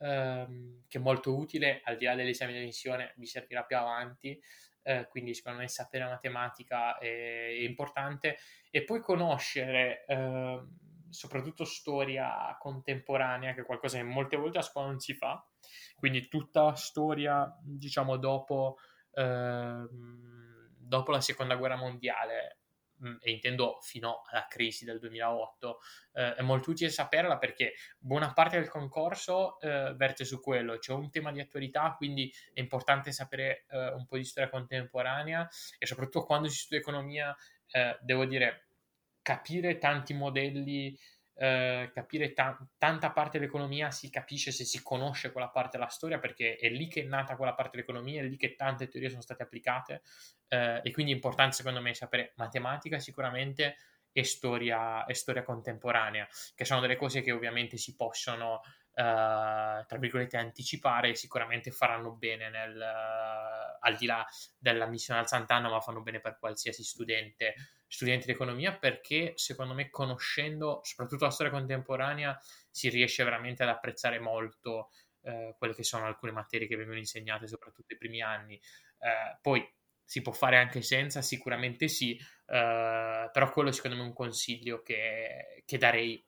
um, 0.01 0.83
che 0.87 0.99
è 0.99 1.01
molto 1.01 1.35
utile, 1.35 1.81
al 1.85 1.97
di 1.97 2.05
là 2.05 2.15
dell'esame 2.15 2.53
di 2.53 2.59
ammissione 2.59 3.15
vi 3.17 3.25
servirà 3.25 3.65
più 3.65 3.79
avanti, 3.79 4.39
eh, 4.83 5.09
quindi 5.09 5.33
secondo 5.33 5.61
me 5.61 5.69
sapere 5.69 6.05
matematica 6.05 6.99
è, 6.99 7.07
è 7.07 7.63
importante. 7.63 8.37
E 8.71 8.85
poi 8.85 9.01
conoscere 9.01 10.05
eh, 10.07 10.63
soprattutto 11.09 11.65
storia 11.65 12.55
contemporanea, 12.61 13.55
che 13.55 13.63
è 13.63 13.65
qualcosa 13.65 13.97
che 13.97 14.03
molte 14.03 14.37
volte 14.37 14.59
a 14.59 14.63
scuola 14.63 14.89
non 14.89 15.01
si 15.01 15.15
fa, 15.15 15.43
quindi 15.97 16.29
tutta 16.29 16.75
storia, 16.75 17.51
diciamo, 17.63 18.19
dopo, 18.19 18.77
eh, 19.15 19.89
dopo 20.97 21.11
la 21.11 21.21
seconda 21.21 21.57
guerra 21.57 21.77
mondiale, 21.77 22.59
mm, 23.05 23.17
e 23.21 23.31
intendo 23.31 23.79
fino 23.83 24.23
alla 24.31 24.47
crisi 24.49 24.85
del 24.85 24.99
2008, 24.99 25.81
eh, 26.13 26.35
è 26.35 26.43
molto 26.43 26.71
utile 26.71 26.91
saperla 26.91 27.39
perché 27.39 27.75
buona 27.99 28.33
parte 28.33 28.59
del 28.59 28.69
concorso 28.69 29.59
eh, 29.61 29.95
verte 29.97 30.25
su 30.25 30.41
quello, 30.41 30.79
c'è 30.79 30.93
un 30.93 31.11
tema 31.11 31.33
di 31.33 31.41
attualità, 31.41 31.95
quindi 31.97 32.33
è 32.53 32.61
importante 32.61 33.13
sapere 33.13 33.65
eh, 33.69 33.89
un 33.89 34.07
po' 34.07 34.17
di 34.17 34.25
storia 34.25 34.51
contemporanea 34.51 35.49
e 35.79 35.87
soprattutto 35.87 36.25
quando 36.25 36.49
si 36.49 36.59
studia 36.59 36.79
economia, 36.79 37.37
eh, 37.71 37.99
devo 38.03 38.25
dire, 38.25 38.69
capire 39.23 39.79
tanti 39.79 40.13
modelli, 40.13 40.97
eh, 41.37 41.91
capire 41.93 42.33
ta- 42.33 42.57
tanta 42.79 43.11
parte 43.11 43.39
dell'economia 43.39 43.91
si 43.91 44.09
capisce 44.09 44.53
se 44.53 44.65
si 44.65 44.83
conosce 44.83 45.33
quella 45.33 45.49
parte 45.49 45.77
della 45.77 45.89
storia, 45.89 46.19
perché 46.19 46.57
è 46.57 46.69
lì 46.69 46.89
che 46.89 47.03
è 47.03 47.05
nata 47.05 47.37
quella 47.37 47.55
parte 47.55 47.77
dell'economia, 47.77 48.23
è 48.23 48.25
lì 48.25 48.37
che 48.37 48.55
tante 48.55 48.89
teorie 48.89 49.11
sono 49.11 49.23
state 49.23 49.43
applicate 49.43 50.03
eh, 50.49 50.81
e 50.83 50.91
quindi 50.93 51.13
è 51.13 51.15
importante 51.15 51.57
secondo 51.57 51.81
me 51.81 51.95
sapere 51.95 52.33
matematica 52.37 52.99
sicuramente 52.99 53.77
e 54.13 54.23
storia, 54.23 55.05
e 55.07 55.15
storia 55.15 55.43
contemporanea, 55.43 56.27
che 56.55 56.65
sono 56.65 56.81
delle 56.81 56.97
cose 56.97 57.21
che 57.21 57.33
ovviamente 57.33 57.77
si 57.77 57.95
possono 57.95 58.61
Uh, 58.95 59.85
tra 59.89 59.99
virgolette 59.99 60.37
anticipare 60.37 61.09
e 61.09 61.15
sicuramente 61.17 61.73
faranno 61.73 62.13
bene 62.13 62.49
nel, 62.49 62.77
uh, 62.77 63.77
al 63.81 63.97
di 63.97 64.07
là 64.07 64.25
della 64.57 64.87
missione 64.87 65.19
al 65.19 65.27
Sant'Anna 65.27 65.69
ma 65.69 65.81
fanno 65.81 66.01
bene 66.01 66.21
per 66.21 66.39
qualsiasi 66.39 66.85
studente 66.85 67.55
studenti 67.95 68.27
di 68.27 68.33
economia 68.33 68.77
perché 68.77 69.33
secondo 69.37 69.73
me 69.73 69.89
conoscendo 69.89 70.81
soprattutto 70.83 71.25
la 71.25 71.31
storia 71.31 71.53
contemporanea 71.53 72.39
si 72.71 72.89
riesce 72.89 73.23
veramente 73.23 73.63
ad 73.63 73.69
apprezzare 73.69 74.19
molto 74.19 74.91
eh, 75.23 75.55
quelle 75.57 75.75
che 75.75 75.85
sono 75.85 76.05
alcune 76.05 76.33
materie 76.33 76.67
che 76.67 76.77
vengono 76.77 76.99
insegnate 76.99 77.47
soprattutto 77.47 77.87
nei 77.91 77.99
primi 77.99 78.21
anni. 78.21 78.55
Eh, 78.55 79.39
poi 79.41 79.65
si 80.05 80.23
può 80.23 80.33
fare 80.33 80.59
anche 80.59 80.83
senza, 80.83 81.23
sicuramente 81.23 81.89
sì, 81.89 82.17
eh, 82.17 83.31
però 83.33 83.51
quello 83.53 83.73
secondo 83.73 83.97
me 83.97 84.03
è 84.03 84.07
un 84.07 84.13
consiglio 84.13 84.83
che, 84.83 85.63
che 85.65 85.79
darei, 85.79 86.23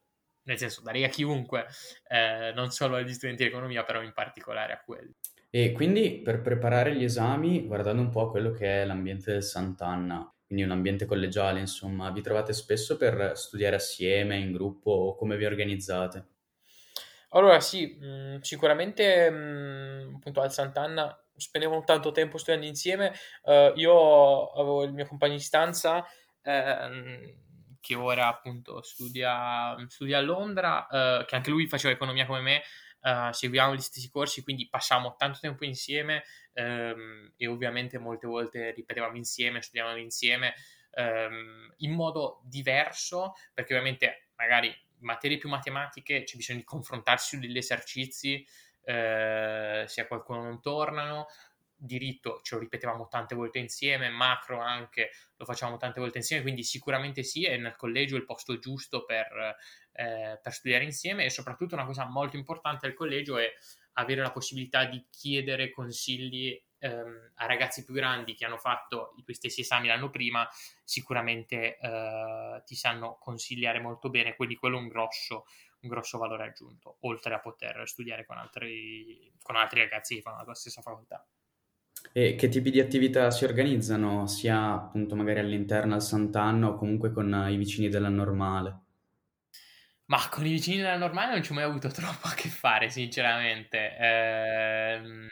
nel 0.44 0.58
senso 0.58 0.82
darei 0.82 1.04
a 1.04 1.08
chiunque, 1.08 1.66
eh, 2.08 2.52
non 2.54 2.70
solo 2.70 2.96
agli 2.96 3.12
studenti 3.12 3.42
di 3.42 3.48
economia, 3.48 3.84
però 3.84 4.02
in 4.02 4.12
particolare 4.12 4.72
a 4.72 4.80
quelli. 4.80 5.14
E 5.50 5.72
quindi 5.72 6.20
per 6.22 6.40
preparare 6.40 6.94
gli 6.94 7.04
esami, 7.04 7.66
guardando 7.66 8.02
un 8.02 8.10
po' 8.10 8.30
quello 8.30 8.50
che 8.52 8.82
è 8.82 8.84
l'ambiente 8.84 9.32
del 9.32 9.42
Sant'Anna, 9.42 10.30
quindi 10.46 10.64
un 10.64 10.70
ambiente 10.70 11.06
collegiale, 11.06 11.58
insomma, 11.58 12.10
vi 12.10 12.22
trovate 12.22 12.52
spesso 12.52 12.96
per 12.96 13.32
studiare 13.34 13.76
assieme, 13.76 14.38
in 14.38 14.52
gruppo 14.52 14.90
o 14.90 15.14
come 15.16 15.36
vi 15.36 15.44
organizzate? 15.44 16.26
Allora 17.30 17.60
sì, 17.60 17.98
mh, 18.00 18.06
mm, 18.06 18.40
sicuramente 18.40 19.28
mh, 19.28 20.08
mm, 20.08 20.14
appunto 20.14 20.40
al 20.40 20.52
Sant'Anna 20.52 21.20
spendevamo 21.34 21.82
tanto 21.84 22.12
tempo 22.12 22.38
studiando 22.38 22.66
insieme, 22.66 23.12
uh, 23.42 23.72
io 23.74 24.46
avevo 24.52 24.84
il 24.84 24.92
mio 24.92 25.06
compagno 25.06 25.34
di 25.34 25.40
stanza 25.40 26.06
eh, 26.42 27.36
che 27.80 27.94
ora 27.94 28.28
appunto 28.28 28.80
studia, 28.82 29.76
studia 29.88 30.18
a 30.18 30.22
Londra, 30.22 30.86
uh, 30.88 31.24
che 31.26 31.34
anche 31.34 31.50
lui 31.50 31.66
faceva 31.66 31.92
economia 31.92 32.24
come 32.24 32.40
me, 32.40 32.62
uh, 33.06 33.32
seguiamo 33.32 33.74
gli 33.74 33.80
stessi 33.80 34.10
corsi, 34.10 34.42
quindi 34.42 34.68
passavamo 34.68 35.14
tanto 35.16 35.38
tempo 35.40 35.64
insieme 35.64 36.24
um, 36.54 37.32
e 37.36 37.46
ovviamente 37.46 37.98
molte 37.98 38.26
volte 38.26 38.72
ripetevamo 38.72 39.16
insieme, 39.16 39.62
studiavamo 39.62 39.98
insieme 39.98 40.54
um, 40.96 41.72
in 41.78 41.92
modo 41.92 42.40
diverso, 42.44 43.34
perché 43.54 43.74
ovviamente 43.74 44.30
magari 44.34 44.68
in 44.68 45.06
materie 45.06 45.38
più 45.38 45.48
matematiche 45.48 46.24
c'è 46.24 46.36
bisogno 46.36 46.58
di 46.58 46.64
confrontarsi 46.64 47.36
su 47.36 47.40
degli 47.40 47.56
esercizi, 47.56 48.44
uh, 48.80 49.86
se 49.86 50.00
a 50.00 50.06
qualcuno 50.06 50.42
non 50.42 50.60
tornano, 50.60 51.26
diritto 51.78 52.40
ce 52.42 52.54
lo 52.54 52.62
ripetevamo 52.62 53.06
tante 53.06 53.34
volte 53.34 53.58
insieme, 53.58 54.08
macro 54.08 54.60
anche 54.60 55.10
lo 55.36 55.44
facciamo 55.44 55.76
tante 55.76 56.00
volte 56.00 56.18
insieme, 56.18 56.42
quindi 56.42 56.62
sicuramente 56.62 57.22
sì, 57.22 57.44
è 57.44 57.56
nel 57.58 57.76
collegio 57.76 58.16
il 58.16 58.24
posto 58.24 58.58
giusto 58.58 59.04
per, 59.04 59.56
eh, 59.96 60.38
per 60.42 60.52
studiare 60.52 60.84
insieme 60.84 61.24
e 61.24 61.30
soprattutto 61.30 61.74
una 61.74 61.86
cosa 61.86 62.06
molto 62.06 62.36
importante 62.36 62.86
del 62.86 62.96
collegio 62.96 63.38
è 63.38 63.50
avere 63.94 64.22
la 64.22 64.30
possibilità 64.30 64.84
di 64.84 65.06
chiedere 65.10 65.70
consigli 65.70 66.60
ehm, 66.78 67.32
a 67.34 67.46
ragazzi 67.46 67.84
più 67.84 67.94
grandi 67.94 68.34
che 68.34 68.44
hanno 68.44 68.58
fatto 68.58 69.12
i 69.16 69.22
tuoi 69.22 69.36
stessi 69.36 69.60
esami 69.62 69.88
l'anno 69.88 70.10
prima, 70.10 70.46
sicuramente 70.84 71.78
eh, 71.78 72.62
ti 72.64 72.74
sanno 72.74 73.16
consigliare 73.20 73.80
molto 73.80 74.10
bene, 74.10 74.36
quindi 74.36 74.56
quello 74.56 74.76
è 74.76 74.80
un 74.80 74.88
grosso, 74.88 75.46
un 75.80 75.88
grosso 75.88 76.18
valore 76.18 76.44
aggiunto, 76.44 76.98
oltre 77.00 77.34
a 77.34 77.40
poter 77.40 77.82
studiare 77.86 78.26
con 78.26 78.36
altri, 78.36 79.32
con 79.42 79.56
altri 79.56 79.80
ragazzi 79.80 80.16
che 80.16 80.22
fanno 80.22 80.38
la 80.38 80.44
tua 80.44 80.54
stessa 80.54 80.82
facoltà. 80.82 81.26
E 82.12 82.34
che 82.36 82.48
tipi 82.48 82.70
di 82.70 82.80
attività 82.80 83.30
si 83.30 83.44
organizzano, 83.44 84.26
sia 84.26 84.72
appunto 84.74 85.16
magari 85.16 85.40
all'interno 85.40 85.94
al 85.94 86.02
Sant'Anna 86.02 86.68
o 86.68 86.74
comunque 86.76 87.10
con 87.10 87.46
i 87.50 87.56
vicini 87.56 87.88
della 87.88 88.08
normale? 88.08 88.85
Ma 90.06 90.28
con 90.28 90.46
i 90.46 90.50
vicini 90.50 90.78
della 90.78 90.96
normale 90.96 91.32
non 91.32 91.42
ci 91.42 91.50
ho 91.50 91.54
mai 91.54 91.64
avuto 91.64 91.88
troppo 91.90 92.28
a 92.28 92.34
che 92.34 92.48
fare, 92.48 92.90
sinceramente. 92.90 93.96
Ehm, 93.98 95.28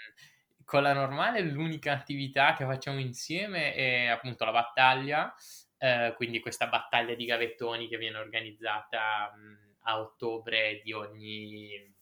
con 0.64 0.82
la 0.82 0.92
normale 0.92 1.40
l'unica 1.42 1.92
attività 1.92 2.54
che 2.54 2.64
facciamo 2.64 2.98
insieme 2.98 3.74
è 3.74 4.06
appunto 4.06 4.44
la 4.44 4.50
battaglia, 4.52 5.32
eh, 5.78 6.12
quindi 6.16 6.40
questa 6.40 6.66
battaglia 6.68 7.14
di 7.14 7.24
gavettoni 7.24 7.86
che 7.88 7.98
viene 7.98 8.18
organizzata 8.18 9.32
mh, 9.34 9.76
a 9.82 10.00
ottobre 10.00 10.80
di 10.82 10.92
ogni 10.92 11.92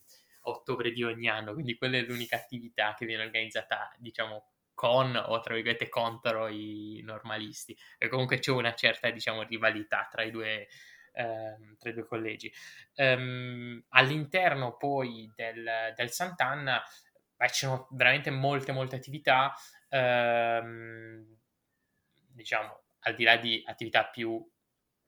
ottobre 0.44 0.90
di 0.90 1.04
ogni 1.04 1.28
anno, 1.28 1.52
quindi 1.52 1.76
quella 1.76 1.98
è 1.98 2.02
l'unica 2.02 2.36
attività 2.36 2.94
che 2.94 3.06
viene 3.06 3.22
organizzata, 3.24 3.92
diciamo, 3.98 4.46
con 4.74 5.14
o 5.14 5.40
tra 5.40 5.54
virgolette 5.54 5.88
contro 5.88 6.48
i 6.48 7.00
normalisti. 7.04 7.76
E 7.98 8.08
comunque 8.08 8.38
c'è 8.38 8.50
una 8.50 8.74
certa, 8.74 9.10
diciamo, 9.10 9.42
rivalità 9.42 10.08
tra 10.10 10.22
i 10.22 10.30
due, 10.30 10.66
ehm, 11.12 11.76
tra 11.78 11.90
i 11.90 11.92
due 11.94 12.06
collegi. 12.06 12.52
Um, 12.96 13.82
all'interno 13.90 14.76
poi 14.76 15.30
del, 15.34 15.92
del 15.96 16.10
Sant'Anna 16.10 16.82
beh, 17.36 17.48
ci 17.50 17.66
sono 17.66 17.88
veramente 17.92 18.30
molte, 18.30 18.72
molte 18.72 18.96
attività, 18.96 19.54
ehm, 19.88 21.36
diciamo, 22.32 22.82
al 23.00 23.14
di 23.14 23.24
là 23.24 23.36
di 23.36 23.62
attività 23.66 24.06
più 24.06 24.44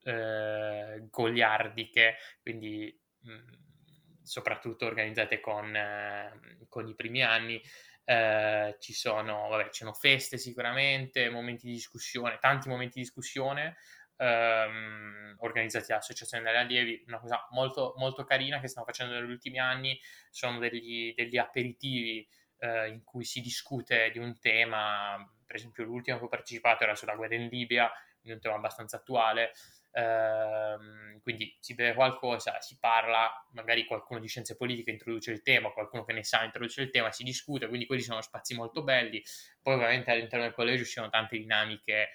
eh, 0.02 1.06
goliardiche, 1.10 2.16
quindi 2.42 2.98
mh, 3.20 4.22
soprattutto 4.22 4.86
organizzate 4.86 5.40
con, 5.40 5.74
eh, 5.74 6.56
con 6.68 6.88
i 6.88 6.94
primi 6.94 7.22
anni. 7.22 7.60
Eh, 8.06 8.76
ci 8.80 8.92
sono, 8.92 9.48
vabbè, 9.48 9.70
ci 9.70 9.82
sono 9.82 9.94
feste 9.94 10.36
sicuramente, 10.36 11.30
momenti 11.30 11.66
di 11.66 11.72
discussione, 11.72 12.38
tanti 12.38 12.68
momenti 12.68 12.98
di 12.98 13.04
discussione 13.04 13.76
ehm, 14.16 15.36
organizzati 15.38 15.86
dall'Associazione 15.88 16.44
degli 16.44 16.56
Allievi. 16.56 17.04
Una 17.06 17.18
cosa 17.18 17.46
molto, 17.50 17.94
molto 17.96 18.24
carina 18.24 18.60
che 18.60 18.68
stiamo 18.68 18.86
facendo 18.86 19.14
negli 19.14 19.30
ultimi 19.30 19.58
anni 19.58 19.98
sono 20.30 20.58
degli, 20.58 21.12
degli 21.14 21.36
aperitivi 21.36 22.26
eh, 22.58 22.88
in 22.88 23.02
cui 23.04 23.24
si 23.24 23.40
discute 23.40 24.10
di 24.10 24.18
un 24.18 24.38
tema. 24.38 25.16
Per 25.46 25.56
esempio, 25.56 25.84
l'ultimo 25.84 26.18
che 26.18 26.24
ho 26.24 26.28
partecipato 26.28 26.84
era 26.84 26.94
sulla 26.94 27.14
guerra 27.14 27.34
in 27.34 27.48
Libia, 27.48 27.90
quindi 28.20 28.32
un 28.32 28.40
tema 28.40 28.54
abbastanza 28.54 28.96
attuale. 28.96 29.52
Ehm, 29.96 31.20
quindi 31.22 31.56
si 31.60 31.74
beve 31.74 31.94
qualcosa, 31.94 32.60
si 32.60 32.78
parla, 32.80 33.30
magari 33.52 33.84
qualcuno 33.84 34.18
di 34.18 34.26
scienze 34.26 34.56
politiche 34.56 34.90
introduce 34.90 35.30
il 35.30 35.42
tema, 35.42 35.70
qualcuno 35.70 36.04
che 36.04 36.12
ne 36.12 36.24
sa 36.24 36.42
introduce 36.42 36.82
il 36.82 36.90
tema, 36.90 37.12
si 37.12 37.22
discute, 37.22 37.68
quindi 37.68 37.86
quelli 37.86 38.02
sono 38.02 38.20
spazi 38.20 38.54
molto 38.54 38.82
belli. 38.82 39.22
Poi 39.62 39.74
ovviamente 39.74 40.10
all'interno 40.10 40.44
del 40.44 40.54
collegio 40.54 40.84
ci 40.84 40.90
sono 40.90 41.08
tante 41.10 41.36
dinamiche 41.36 42.10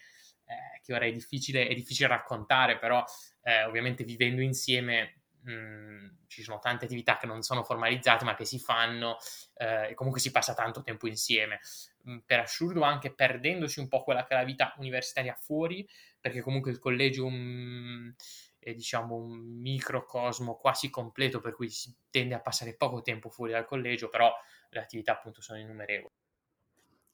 eh, 0.50 0.82
che 0.82 0.94
ora 0.94 1.06
è 1.06 1.12
difficile, 1.12 1.68
è 1.68 1.76
difficile 1.76 2.08
raccontare, 2.08 2.80
però 2.80 3.04
eh, 3.44 3.64
ovviamente 3.66 4.04
vivendo 4.04 4.42
insieme 4.42 5.22
mh, 5.44 5.52
mm, 5.52 6.08
ci 6.28 6.42
sono 6.42 6.58
tante 6.60 6.86
attività 6.86 7.18
che 7.18 7.28
non 7.28 7.44
sono 7.44 7.64
formalizzate 7.64 8.26
ma 8.26 8.36
che 8.36 8.46
si 8.46 8.60
fanno 8.60 9.18
eh, 9.56 9.90
e 9.90 9.94
comunque 9.94 10.20
si 10.20 10.32
passa 10.32 10.56
tanto 10.56 10.82
tempo 10.82 11.08
insieme. 11.08 11.60
Mm, 12.10 12.20
per 12.26 12.40
assurdo 12.40 12.82
anche 12.82 13.14
perdendosi 13.14 13.80
un 13.80 13.88
po' 13.88 14.04
quella 14.04 14.26
che 14.26 14.34
è 14.34 14.38
la 14.38 14.44
vita 14.44 14.74
universitaria 14.78 15.36
fuori, 15.36 15.88
perché 16.20 16.42
comunque 16.42 16.72
il 16.72 16.80
collegium 16.80 18.16
è 18.58 18.74
diciamo 18.74 19.16
un 19.16 19.38
microcosmo 19.62 20.56
quasi 20.56 20.90
completo 20.90 21.40
per 21.40 21.54
cui 21.54 21.70
si 21.70 21.96
tende 22.10 22.36
a 22.36 22.42
passare 22.42 22.76
poco 22.76 23.02
tempo 23.02 23.30
fuori 23.30 23.52
dal 23.52 23.66
collegio, 23.66 24.10
però 24.10 24.34
le 24.70 24.80
attività 24.80 25.14
appunto 25.14 25.42
sono 25.42 25.60
innumerevoli. 25.60 26.14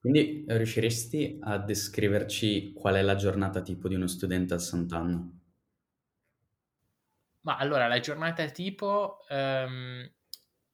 Quindi 0.05 0.45
riusciresti 0.47 1.39
a 1.41 1.57
descriverci 1.57 2.73
qual 2.73 2.93
è 2.93 3.01
la 3.01 3.15
giornata 3.15 3.63
tipo 3.63 3.87
di 3.87 3.95
uno 3.95 4.05
studente 4.05 4.53
al 4.53 4.61
Sant'Anna? 4.61 5.27
Ma 7.41 7.57
allora, 7.57 7.87
la 7.87 7.99
giornata 7.99 8.47
tipo 8.51 9.25
um, 9.27 10.07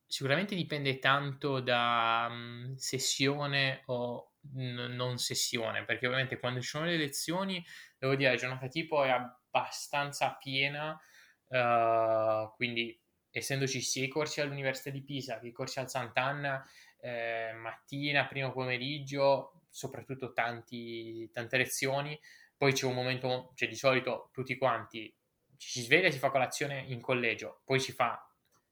sicuramente 0.05 0.53
dipende 0.53 0.99
tanto 0.99 1.61
da 1.61 2.27
um, 2.29 2.75
sessione 2.75 3.83
o 3.85 4.33
n- 4.55 4.95
non 4.95 5.17
sessione, 5.17 5.85
perché 5.85 6.07
ovviamente 6.07 6.37
quando 6.37 6.59
ci 6.59 6.67
sono 6.67 6.83
le 6.83 6.97
lezioni, 6.97 7.65
devo 7.97 8.15
dire, 8.15 8.31
la 8.31 8.35
giornata 8.35 8.67
tipo 8.67 9.01
è 9.01 9.11
abbastanza 9.11 10.35
piena, 10.35 10.99
uh, 11.47 12.53
quindi 12.57 13.01
essendoci 13.29 13.79
sia 13.79 14.03
i 14.03 14.09
corsi 14.09 14.41
all'Università 14.41 14.89
di 14.89 15.05
Pisa 15.05 15.39
che 15.39 15.47
i 15.47 15.53
corsi 15.53 15.79
al 15.79 15.89
Sant'Anna, 15.89 16.65
eh, 17.01 17.53
mattina, 17.53 18.27
primo 18.27 18.51
pomeriggio, 18.51 19.61
soprattutto 19.69 20.33
tanti, 20.33 21.29
tante 21.31 21.57
lezioni, 21.57 22.19
poi 22.55 22.73
c'è 22.73 22.85
un 22.85 22.93
momento, 22.93 23.51
cioè 23.55 23.67
di 23.67 23.75
solito 23.75 24.29
tutti 24.31 24.57
quanti 24.57 25.13
ci 25.57 25.69
si 25.69 25.81
sveglia 25.81 26.07
e 26.07 26.11
si 26.11 26.19
fa 26.19 26.29
colazione 26.29 26.83
in 26.87 27.01
collegio, 27.01 27.61
poi 27.65 27.79
si, 27.79 27.91
fa, 27.91 28.23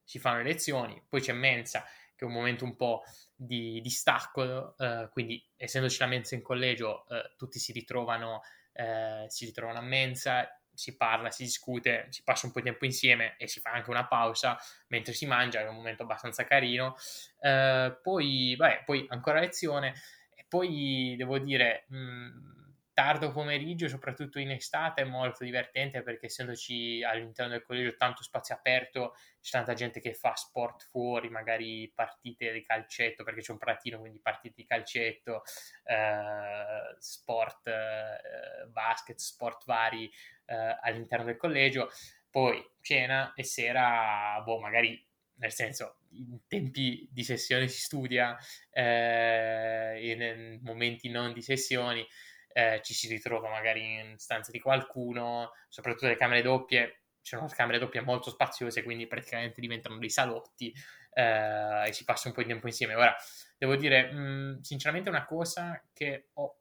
si 0.04 0.20
fanno 0.20 0.38
le 0.38 0.44
lezioni, 0.44 1.02
poi 1.08 1.22
c'è 1.22 1.34
mensa, 1.34 1.84
che 2.16 2.26
è 2.26 2.28
un 2.28 2.34
momento 2.34 2.66
un 2.66 2.76
po' 2.76 3.04
di, 3.34 3.80
di 3.82 3.90
stacco, 3.90 4.76
eh, 4.78 5.08
quindi 5.12 5.44
essendoci 5.56 6.00
la 6.00 6.08
mensa 6.08 6.36
in 6.36 6.42
collegio, 6.42 7.08
eh, 7.08 7.34
tutti 7.38 7.60
si 7.60 7.72
ritrovano, 7.72 8.42
eh, 8.74 9.26
si 9.28 9.46
ritrovano 9.46 9.80
a 9.80 9.84
mensa, 9.84 10.59
si 10.80 10.96
parla, 10.96 11.30
si 11.30 11.44
discute, 11.44 12.08
si 12.10 12.24
passa 12.24 12.46
un 12.46 12.54
po' 12.54 12.60
di 12.60 12.66
tempo 12.70 12.86
insieme 12.86 13.36
e 13.38 13.48
si 13.48 13.60
fa 13.60 13.72
anche 13.72 13.90
una 13.90 14.08
pausa 14.08 14.58
mentre 14.88 15.12
si 15.12 15.26
mangia, 15.26 15.60
è 15.60 15.68
un 15.68 15.76
momento 15.76 16.04
abbastanza 16.04 16.46
carino. 16.46 16.96
Eh, 17.42 18.00
poi, 18.02 18.56
vabbè, 18.56 18.84
poi 18.86 19.06
ancora 19.10 19.42
lezione 19.42 19.94
e 20.36 20.46
poi 20.48 21.16
devo 21.18 21.38
dire... 21.40 21.86
Mh, 21.90 21.98
mm, 21.98 22.59
tardo 23.00 23.32
pomeriggio, 23.32 23.88
soprattutto 23.88 24.40
in 24.40 24.52
estate, 24.52 25.04
è 25.04 25.06
molto 25.06 25.46
divertente 25.46 26.02
perché 26.02 26.26
essendoci 26.26 27.02
all'interno 27.02 27.54
del 27.54 27.64
collegio 27.64 27.96
tanto 27.96 28.24
spazio 28.24 28.56
aperto, 28.56 29.16
c'è 29.40 29.52
tanta 29.52 29.74
gente 29.74 30.02
che 30.02 30.14
fa 30.14 30.36
sport 30.36 30.90
fuori, 30.90 31.30
magari 31.30 31.90
partite 31.96 32.52
di 32.52 32.62
calcetto, 32.62 33.24
perché 33.24 33.40
c'è 33.40 33.54
un 33.54 33.58
pratino, 33.58 34.00
quindi 34.00 34.20
partite 34.20 34.56
di 34.58 34.66
calcetto, 34.66 35.44
eh, 35.86 36.98
sport, 37.00 37.68
eh, 37.68 38.68
basket, 38.68 39.18
sport 39.18 39.64
vari 39.64 40.12
eh, 40.48 40.78
all'interno 40.82 41.24
del 41.24 41.38
collegio. 41.38 41.90
Poi 42.30 42.62
cena 42.82 43.32
e 43.34 43.46
sera, 43.46 44.42
boh, 44.44 44.60
magari 44.60 45.08
nel 45.36 45.54
senso, 45.54 46.00
in 46.12 46.38
tempi 46.50 47.08
di 47.10 47.24
sessione 47.24 47.70
si 47.70 47.80
studia, 47.80 48.38
eh, 48.72 50.00
in 50.02 50.60
momenti 50.64 51.08
non 51.08 51.32
di 51.32 51.42
sessioni 51.42 52.06
eh, 52.52 52.82
ci 52.84 52.94
si 52.94 53.08
ritrova 53.08 53.50
magari 53.50 54.00
in 54.00 54.18
stanza 54.18 54.52
di 54.52 54.60
qualcuno, 54.60 55.52
soprattutto 55.68 56.08
le 56.08 56.18
camere 56.18 56.42
doppie, 56.42 57.04
ci 57.22 57.36
sono 57.36 57.48
camere 57.48 57.80
doppie 57.80 58.02
molto 58.02 58.30
spaziose, 58.30 58.84
quindi 58.84 59.08
praticamente 59.08 59.62
diventano 59.62 59.98
dei 59.98 60.10
salotti 60.10 60.74
eh, 61.14 61.88
e 61.88 61.94
si 61.94 62.04
passa 62.04 62.28
un 62.28 62.34
po' 62.34 62.42
di 62.42 62.48
tempo 62.48 62.68
insieme. 62.68 62.96
Ora, 62.96 63.16
devo 63.58 63.76
dire, 63.76 64.12
mh, 64.12 64.62
sinceramente 64.62 65.10
una 65.10 65.26
cosa 65.26 65.84
che 65.94 66.30
ho 66.34 66.60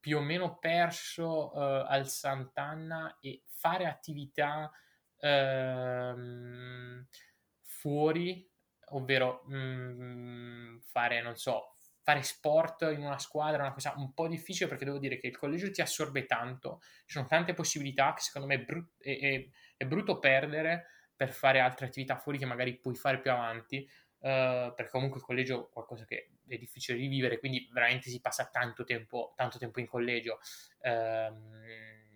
più 0.00 0.18
o 0.18 0.20
meno 0.20 0.58
perso 0.58 1.52
uh, 1.54 1.84
al 1.86 2.08
Sant'Anna 2.08 3.18
è 3.20 3.40
fare 3.46 3.86
attività 3.86 4.68
uh, 5.18 7.06
fuori, 7.60 8.50
ovvero 8.86 9.44
mh, 9.44 10.80
fare, 10.80 11.22
non 11.22 11.36
so, 11.36 11.76
fare 12.02 12.22
sport 12.22 12.82
in 12.82 13.04
una 13.04 13.18
squadra 13.18 13.58
è 13.58 13.60
una 13.60 13.72
cosa 13.72 13.94
un 13.96 14.12
po' 14.12 14.28
difficile 14.28 14.68
perché 14.68 14.84
devo 14.84 14.98
dire 14.98 15.18
che 15.18 15.28
il 15.28 15.36
collegio 15.36 15.70
ti 15.70 15.80
assorbe 15.80 16.26
tanto, 16.26 16.80
ci 17.06 17.14
sono 17.14 17.26
tante 17.26 17.54
possibilità 17.54 18.12
che 18.14 18.22
secondo 18.22 18.48
me 18.48 18.54
è, 18.56 18.64
brut- 18.64 19.00
è, 19.00 19.18
è, 19.18 19.48
è 19.76 19.84
brutto 19.84 20.18
perdere 20.18 20.86
per 21.14 21.32
fare 21.32 21.60
altre 21.60 21.86
attività 21.86 22.16
fuori 22.16 22.38
che 22.38 22.46
magari 22.46 22.76
puoi 22.78 22.96
fare 22.96 23.20
più 23.20 23.30
avanti, 23.30 23.88
uh, 24.18 24.74
perché 24.74 24.88
comunque 24.90 25.20
il 25.20 25.24
collegio 25.24 25.68
è 25.68 25.72
qualcosa 25.72 26.04
che 26.04 26.30
è 26.48 26.56
difficile 26.56 26.98
di 26.98 27.06
vivere, 27.06 27.38
quindi 27.38 27.68
veramente 27.72 28.10
si 28.10 28.20
passa 28.20 28.48
tanto 28.50 28.82
tempo, 28.82 29.32
tanto 29.36 29.58
tempo 29.58 29.78
in 29.78 29.86
collegio. 29.86 30.40
Uh, 30.80 32.10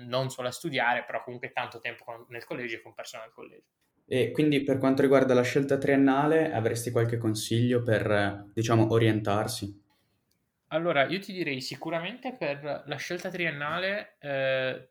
non 0.00 0.30
solo 0.30 0.48
a 0.48 0.52
studiare, 0.52 1.04
però 1.04 1.22
comunque 1.22 1.50
tanto 1.50 1.80
tempo 1.80 2.04
con, 2.04 2.24
nel 2.28 2.44
collegio 2.44 2.76
e 2.76 2.82
con 2.82 2.94
persone 2.94 3.24
al 3.24 3.32
collegio. 3.32 3.77
E 4.08 4.32
quindi 4.32 4.64
per 4.64 4.78
quanto 4.78 5.02
riguarda 5.02 5.34
la 5.34 5.42
scelta 5.42 5.78
triennale, 5.78 6.52
avresti 6.52 6.90
qualche 6.90 7.16
consiglio 7.16 7.84
per, 7.84 8.50
diciamo, 8.52 8.92
orientarsi? 8.92 9.80
Allora, 10.70 11.06
io 11.06 11.18
ti 11.18 11.32
direi 11.32 11.60
sicuramente 11.62 12.34
per 12.36 12.82
la 12.86 12.96
scelta 12.96 13.30
triennale, 13.30 14.16
eh, 14.20 14.90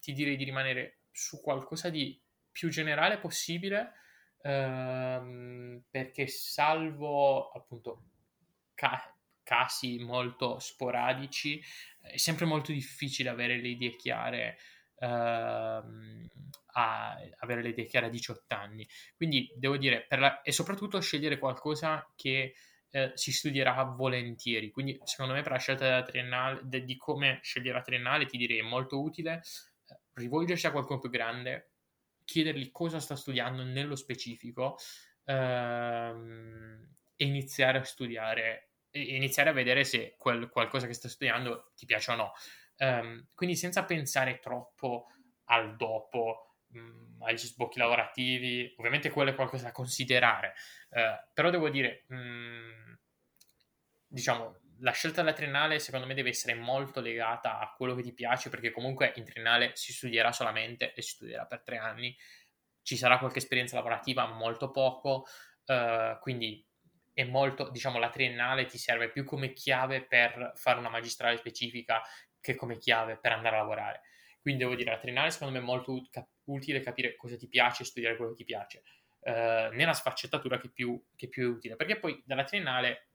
ti 0.00 0.12
direi 0.14 0.36
di 0.36 0.44
rimanere 0.44 1.00
su 1.10 1.40
qualcosa 1.42 1.90
di 1.90 2.18
più 2.50 2.70
generale 2.70 3.18
possibile, 3.18 3.92
ehm, 4.40 5.84
perché 5.90 6.26
salvo 6.28 7.50
appunto 7.50 8.04
ca- 8.74 9.14
casi 9.42 9.98
molto 9.98 10.58
sporadici, 10.60 11.62
è 12.00 12.16
sempre 12.16 12.46
molto 12.46 12.72
difficile 12.72 13.28
avere 13.28 13.60
le 13.60 13.68
idee 13.68 13.96
chiare 13.96 14.56
a 15.06 15.82
avere 17.38 17.62
le 17.62 17.70
idee 17.70 17.86
chiare 17.86 18.06
a 18.06 18.10
18 18.10 18.54
anni. 18.54 18.86
Quindi 19.16 19.50
devo 19.56 19.76
dire, 19.76 20.06
la, 20.10 20.42
e 20.42 20.52
soprattutto 20.52 21.00
scegliere 21.00 21.38
qualcosa 21.38 22.06
che 22.14 22.54
eh, 22.90 23.12
si 23.14 23.32
studierà 23.32 23.82
volentieri. 23.84 24.70
Quindi 24.70 24.98
secondo 25.04 25.34
me 25.34 25.42
per 25.42 25.52
la 25.52 25.58
scelta 25.58 25.84
della 25.84 26.02
triennale, 26.02 26.60
de, 26.64 26.84
di 26.84 26.96
come 26.96 27.40
scegliere 27.42 27.78
la 27.78 27.82
triennale 27.82 28.26
ti 28.26 28.36
direi 28.36 28.62
molto 28.62 29.00
utile 29.00 29.42
eh, 29.86 29.98
rivolgersi 30.14 30.66
a 30.66 30.72
qualcuno 30.72 30.98
più 30.98 31.10
grande, 31.10 31.72
chiedergli 32.24 32.70
cosa 32.70 33.00
sta 33.00 33.16
studiando 33.16 33.62
nello 33.62 33.96
specifico 33.96 34.76
ehm, 35.24 36.88
e 37.16 37.24
iniziare 37.24 37.78
a 37.78 37.84
studiare 37.84 38.64
e 38.90 39.16
iniziare 39.16 39.50
a 39.50 39.52
vedere 39.52 39.84
se 39.84 40.14
quel 40.16 40.48
qualcosa 40.48 40.86
che 40.86 40.94
sta 40.94 41.08
studiando 41.08 41.72
ti 41.76 41.86
piace 41.86 42.12
o 42.12 42.14
no. 42.14 42.32
Um, 42.78 43.26
quindi 43.34 43.56
senza 43.56 43.84
pensare 43.84 44.38
troppo 44.38 45.08
al 45.46 45.76
dopo, 45.76 46.56
mh, 46.68 46.78
mm, 46.78 47.22
agli 47.22 47.38
sbocchi 47.38 47.78
lavorativi, 47.78 48.74
ovviamente 48.78 49.10
quello 49.10 49.30
è 49.30 49.34
qualcosa 49.34 49.64
da 49.64 49.72
considerare, 49.72 50.54
uh, 50.90 51.28
però 51.32 51.50
devo 51.50 51.68
dire, 51.68 52.04
mh, 52.08 52.16
mm, 52.16 52.92
diciamo, 54.06 54.60
la 54.80 54.92
scelta 54.92 55.22
della 55.22 55.34
triennale 55.34 55.80
secondo 55.80 56.06
me 56.06 56.14
deve 56.14 56.28
essere 56.28 56.54
molto 56.54 57.00
legata 57.00 57.58
a 57.58 57.72
quello 57.76 57.94
che 57.94 58.02
ti 58.02 58.12
piace, 58.12 58.48
perché 58.48 58.70
comunque 58.70 59.12
in 59.16 59.24
triennale 59.24 59.72
si 59.74 59.92
studierà 59.92 60.30
solamente 60.32 60.94
e 60.94 61.02
si 61.02 61.14
studierà 61.14 61.46
per 61.46 61.62
tre 61.62 61.78
anni, 61.78 62.16
ci 62.82 62.96
sarà 62.96 63.18
qualche 63.18 63.38
esperienza 63.38 63.76
lavorativa, 63.76 64.26
molto 64.26 64.70
poco, 64.70 65.26
uh, 65.66 66.18
quindi 66.20 66.64
è 67.12 67.24
molto, 67.24 67.68
diciamo, 67.70 67.98
la 67.98 68.10
triennale 68.10 68.66
ti 68.66 68.78
serve 68.78 69.10
più 69.10 69.24
come 69.24 69.52
chiave 69.52 70.04
per 70.04 70.52
fare 70.54 70.78
una 70.78 70.88
magistrale 70.88 71.36
specifica 71.36 72.00
che 72.48 72.54
come 72.54 72.78
chiave 72.78 73.18
per 73.18 73.32
andare 73.32 73.56
a 73.56 73.60
lavorare. 73.60 74.02
Quindi 74.40 74.62
devo 74.62 74.74
dire, 74.74 74.90
la 74.90 74.98
triennale 74.98 75.30
secondo 75.30 75.54
me 75.54 75.60
è 75.60 75.64
molto 75.64 75.92
ut- 75.92 76.26
utile 76.44 76.80
capire 76.80 77.16
cosa 77.16 77.36
ti 77.36 77.48
piace 77.48 77.82
e 77.82 77.86
studiare 77.86 78.16
quello 78.16 78.30
che 78.30 78.38
ti 78.38 78.44
piace, 78.44 78.82
eh, 79.20 79.68
nella 79.72 79.92
sfaccettatura 79.92 80.58
che 80.58 80.70
più, 80.70 81.02
che 81.14 81.28
più 81.28 81.44
è 81.44 81.48
utile, 81.56 81.76
perché 81.76 81.98
poi 81.98 82.22
dalla 82.24 82.44
triennale 82.44 83.08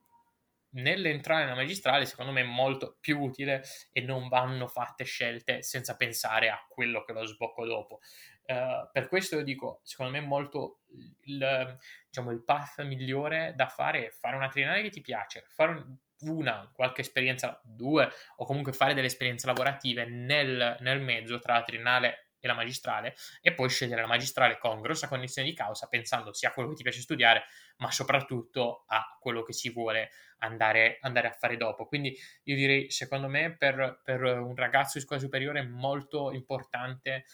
nell'entrare 0.74 1.43
nella 1.43 1.56
magistrale 1.56 2.06
secondo 2.06 2.32
me 2.32 2.41
è 2.41 2.46
molto 2.46 2.98
più 3.00 3.19
utile 3.19 3.63
e 3.91 4.02
non 4.02 4.28
vanno 4.28 4.67
fatte 4.67 5.04
scelte 5.04 5.62
senza 5.62 5.96
pensare 5.96 6.50
a 6.50 6.65
quello 6.67 7.04
che 7.04 7.13
lo 7.13 7.26
sbocco 7.26 7.65
dopo. 7.65 8.00
Uh, 8.46 8.89
per 8.91 9.08
questo 9.08 9.38
io 9.38 9.43
dico, 9.43 9.80
secondo 9.84 10.12
me 10.12 10.19
molto 10.19 10.82
il, 11.22 11.78
diciamo, 12.08 12.32
il 12.32 12.43
path 12.43 12.84
migliore 12.84 13.54
da 13.56 13.67
fare 13.67 14.08
è 14.08 14.10
fare 14.10 14.36
una 14.36 14.50
triennale 14.50 14.82
che 14.82 14.89
ti 14.89 15.02
piace, 15.02 15.46
fare 15.48 15.72
un, 15.72 15.98
una, 16.28 16.70
qualche 16.74 17.02
esperienza, 17.02 17.60
due, 17.64 18.10
o 18.38 18.46
comunque 18.46 18.74
fare 18.74 18.94
delle 18.94 19.08
esperienze 19.08 19.48
lavorative 19.48 20.06
nel, 20.06 20.78
nel 20.80 21.02
mezzo 21.02 21.40
tra 21.40 21.54
la 21.54 21.64
triennale 21.64 22.28
e 22.44 22.48
la 22.48 22.54
magistrale 22.54 23.16
e 23.42 23.54
poi 23.54 23.70
scegliere 23.70 24.02
la 24.02 24.08
magistrale 24.08 24.58
con 24.58 24.82
grossa 24.82 25.08
connessione 25.08 25.48
di 25.48 25.56
causa 25.56 25.88
pensando 25.88 26.34
sia 26.34 26.50
a 26.50 26.52
quello 26.52 26.68
che 26.68 26.76
ti 26.76 26.84
piace 26.84 27.00
studiare 27.00 27.46
ma 27.78 27.90
soprattutto 27.90 28.84
a 28.88 29.18
quello 29.18 29.44
che 29.44 29.54
si 29.54 29.72
vuole 29.72 30.10
andare, 30.40 30.98
andare 31.02 31.30
a 31.30 31.32
fare 31.32 31.56
dopo. 31.56 31.86
Quindi 31.86 32.14
io 32.44 32.56
direi 32.56 32.92
secondo 32.92 33.30
me 33.30 33.56
per, 33.56 34.02
per 34.04 34.22
un 34.24 34.56
ragazzo 34.56 34.98
di 34.98 35.06
scuola 35.06 35.22
superiore 35.22 35.60
è 35.60 35.66
molto 35.66 36.34
importante 36.34 37.26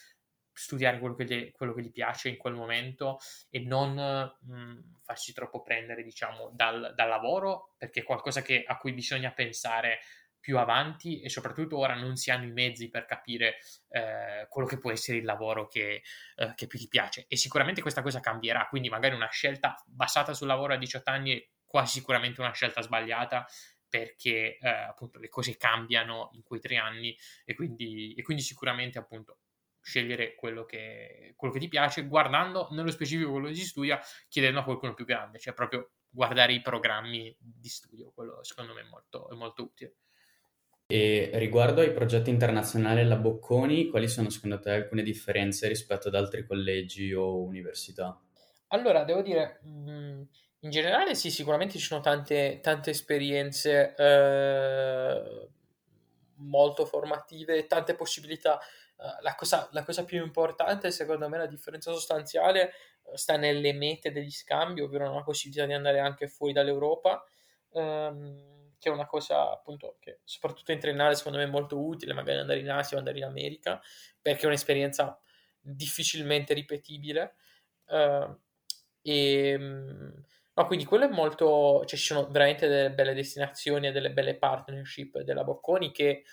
studiare 0.60 1.00
quello 1.00 1.16
che, 1.16 1.26
gli, 1.26 1.52
quello 1.52 1.74
che 1.74 1.82
gli 1.82 1.92
piace 1.92 2.28
in 2.28 2.36
quel 2.36 2.54
momento 2.54 3.18
e 3.50 3.60
non 3.60 3.94
mh, 3.94 4.98
farsi 5.02 5.32
troppo 5.32 5.62
prendere, 5.62 6.04
diciamo, 6.04 6.52
dal, 6.54 6.94
dal 6.96 7.08
lavoro, 7.08 7.74
perché 7.78 8.02
è 8.02 8.04
qualcosa 8.04 8.42
che, 8.42 8.66
a 8.68 8.78
cui 8.78 8.92
bisogna 8.92 9.32
pensare 9.32 10.00
più 10.38 10.58
avanti 10.58 11.22
e 11.22 11.30
soprattutto 11.30 11.78
ora 11.78 11.96
non 11.96 12.16
si 12.16 12.30
hanno 12.30 12.46
i 12.46 12.52
mezzi 12.52 12.90
per 12.90 13.06
capire 13.06 13.58
eh, 13.90 14.48
quello 14.50 14.68
che 14.68 14.78
può 14.78 14.92
essere 14.92 15.18
il 15.18 15.26
lavoro 15.26 15.68
che, 15.68 16.02
eh, 16.36 16.54
che, 16.56 16.68
più 16.68 16.78
ti 16.78 16.88
piace. 16.88 17.26
E 17.30 17.38
sicuramente 17.38 17.82
questa 17.82 18.02
cosa 18.02 18.20
cambierà 18.20 18.68
quindi 18.68 18.90
magari 18.90 19.16
una 19.16 19.30
scelta 19.30 19.82
basata 19.86 20.34
sul 20.34 20.48
lavoro 20.48 20.74
a 20.74 20.78
18 20.78 21.10
anni 21.10 21.38
è 21.38 21.48
quasi 21.66 22.00
sicuramente 22.00 22.42
una 22.42 22.54
scelta 22.54 22.82
sbagliata 22.82 23.46
perché 23.88 24.58
eh, 24.58 24.70
appunto 24.70 25.20
le 25.20 25.30
cose 25.30 25.58
cambiano 25.58 26.30
in 26.34 26.44
quei 26.44 26.60
tre 26.60 26.78
anni 26.78 27.18
e 27.44 27.54
quindi, 27.54 28.14
e 28.14 28.22
quindi 28.24 28.44
sicuramente 28.44 28.98
appunto 28.98 29.40
scegliere 29.82 30.36
quello 30.36 30.66
che, 30.66 31.34
quello 31.36 31.54
che 31.54 31.60
ti 31.60 31.68
piace, 31.68 32.06
guardando 32.06 32.68
nello 32.72 32.92
specifico 32.92 33.32
quello 33.32 33.48
che 33.48 33.56
si 33.56 33.66
studia, 33.66 34.00
chiedendo 34.28 34.60
a 34.60 34.64
qualcuno 34.64 34.94
più 34.94 35.06
grande, 35.06 35.40
cioè 35.40 35.54
proprio 35.54 35.92
guardare 36.10 36.54
i 36.54 36.62
programmi 36.62 37.36
di 37.40 37.70
studio, 37.70 38.12
quello 38.14 38.44
secondo 38.44 38.74
me 38.74 38.82
è 38.82 38.88
molto, 38.90 39.30
è 39.30 39.36
molto 39.36 39.64
utile. 39.64 39.96
E 40.92 41.30
riguardo 41.36 41.82
ai 41.82 41.94
progetti 41.94 42.32
internazionali 42.32 43.02
alla 43.02 43.16
Bocconi, 43.16 43.90
quali 43.90 44.08
sono 44.08 44.32
secondo 44.32 44.60
te 44.60 44.72
alcune 44.72 45.04
differenze 45.04 45.68
rispetto 45.68 46.08
ad 46.08 46.16
altri 46.16 46.44
collegi 46.46 47.14
o 47.14 47.44
università? 47.44 48.20
Allora, 48.70 49.04
devo 49.04 49.22
dire, 49.22 49.62
mm, 49.68 50.22
in 50.62 50.70
generale 50.72 51.14
sì, 51.14 51.30
sicuramente 51.30 51.78
ci 51.78 51.86
sono 51.86 52.02
tante, 52.02 52.60
tante 52.62 52.90
esperienze 52.90 53.94
eh, 53.96 55.48
molto 56.40 56.86
formative, 56.86 57.68
tante 57.68 57.96
possibilità. 57.96 58.60
Uh, 58.96 59.22
la, 59.22 59.36
cosa, 59.36 59.70
la, 59.72 59.84
cosa, 59.84 60.04
più 60.04 60.22
importante, 60.24 60.92
secondo 60.92 61.30
me, 61.30 61.38
la 61.38 61.46
differenza 61.46 61.92
sostanziale 61.92 62.74
uh, 63.04 63.16
sta 63.16 63.38
nelle 63.38 63.74
mete 63.74 64.12
degli 64.12 64.32
scambi, 64.32 64.82
ovvero 64.82 65.14
la 65.14 65.24
possibilità 65.24 65.66
di 65.66 65.74
andare 65.74 66.00
anche 66.00 66.28
fuori 66.28 66.54
dall'Europa, 66.54 67.24
um, 67.70 68.74
che 68.78 68.90
è 68.90 68.92
una 68.92 69.06
cosa 69.06 69.52
appunto 69.52 69.98
che 70.00 70.20
soprattutto 70.24 70.72
in 70.72 70.80
triennale 70.80 71.16
secondo 71.16 71.38
me 71.38 71.46
è 71.46 71.48
molto 71.48 71.80
utile, 71.80 72.14
magari 72.14 72.40
andare 72.40 72.60
in 72.60 72.70
Asia 72.70 72.96
o 72.96 73.00
andare 73.00 73.18
in 73.18 73.26
America, 73.26 73.82
perché 74.22 74.44
è 74.44 74.48
un'esperienza 74.48 75.20
difficilmente 75.60 76.54
ripetibile. 76.54 77.36
Uh, 77.86 78.38
e 79.02 79.56
um, 79.56 80.14
No, 80.60 80.68
quindi 80.68 80.84
quello 80.84 81.06
è 81.06 81.10
molto, 81.10 81.86
cioè 81.86 81.98
ci 81.98 82.06
sono 82.08 82.28
veramente 82.28 82.68
delle 82.68 82.92
belle 82.92 83.14
destinazioni 83.14 83.88
e 83.88 83.92
delle 83.94 84.12
belle 84.12 84.36
partnership 84.36 85.20
della 85.22 85.46
Bocconi 85.46 85.94
che 85.94 86.26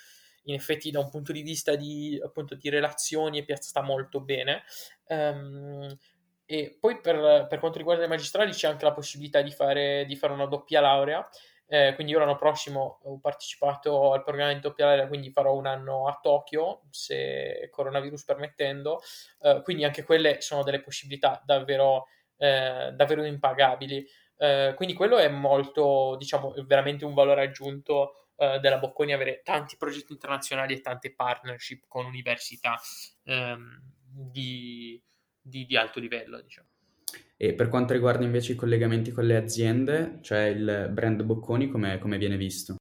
in 0.47 0.55
effetti 0.55 0.91
da 0.91 0.99
un 0.99 1.09
punto 1.11 1.31
di 1.31 1.43
vista 1.43 1.77
di, 1.77 2.21
appunto, 2.21 2.57
di 2.57 2.69
relazioni 2.69 3.39
è 3.39 3.45
piazzata 3.45 3.87
molto 3.87 4.21
bene. 4.21 4.65
Um, 5.07 5.97
e 6.45 6.77
poi 6.81 7.01
per, 7.01 7.47
per, 7.49 7.61
quanto 7.61 7.79
riguarda 7.79 8.05
i 8.05 8.09
magistrali 8.09 8.51
c'è 8.51 8.67
anche 8.67 8.85
la 8.85 8.93
possibilità 8.93 9.43
di 9.43 9.53
fare, 9.53 10.05
di 10.07 10.17
fare 10.17 10.33
una 10.33 10.47
doppia 10.47 10.81
laurea. 10.81 11.29
Eh, 11.69 11.93
quindi 11.95 12.13
io 12.13 12.19
l'anno 12.19 12.37
prossimo 12.37 12.99
ho 13.05 13.21
partecipato 13.21 14.13
al 14.13 14.25
programma 14.25 14.55
di 14.55 14.61
doppia 14.61 14.87
laurea, 14.87 15.07
quindi 15.07 15.31
farò 15.31 15.55
un 15.55 15.67
anno 15.67 16.09
a 16.09 16.19
Tokyo, 16.21 16.83
se 16.91 17.69
coronavirus 17.71 18.25
permettendo. 18.25 19.01
Eh, 19.41 19.61
quindi 19.63 19.85
anche 19.85 20.03
quelle 20.03 20.41
sono 20.41 20.65
delle 20.65 20.81
possibilità 20.81 21.41
davvero 21.45 22.09
eh, 22.37 22.93
davvero 22.95 23.25
impagabili. 23.25 24.07
Eh, 24.39 24.75
quindi 24.77 24.95
quello 24.95 25.19
è 25.19 25.29
molto, 25.29 26.17
diciamo, 26.19 26.55
è 26.55 26.63
veramente 26.63 27.05
un 27.05 27.15
valore 27.15 27.43
aggiunto 27.43 28.31
eh, 28.37 28.59
della 28.61 28.79
Bocconi 28.79 29.13
avere 29.13 29.41
tanti 29.43 29.77
progetti 29.77 30.13
internazionali 30.13 30.75
e 30.75 30.81
tante 30.81 31.15
partnership 31.15 31.85
con 31.89 32.05
università 32.05 32.79
ehm, 33.25 33.81
di, 34.09 35.03
di, 35.41 35.65
di, 35.65 35.77
alto 35.77 36.01
livello, 36.01 36.41
diciamo. 36.41 36.69
E 37.39 37.55
per 37.55 37.69
quanto 37.69 37.93
riguarda 37.93 38.25
invece 38.25 38.53
i 38.53 38.57
collegamenti 38.57 39.11
con 39.11 39.25
le 39.27 39.37
aziende, 39.37 40.19
cioè 40.23 40.45
il 40.45 40.89
brand 40.91 41.23
Bocconi, 41.23 41.69
come, 41.69 41.99
come 41.99 42.19
viene 42.19 42.37
visto? 42.37 42.77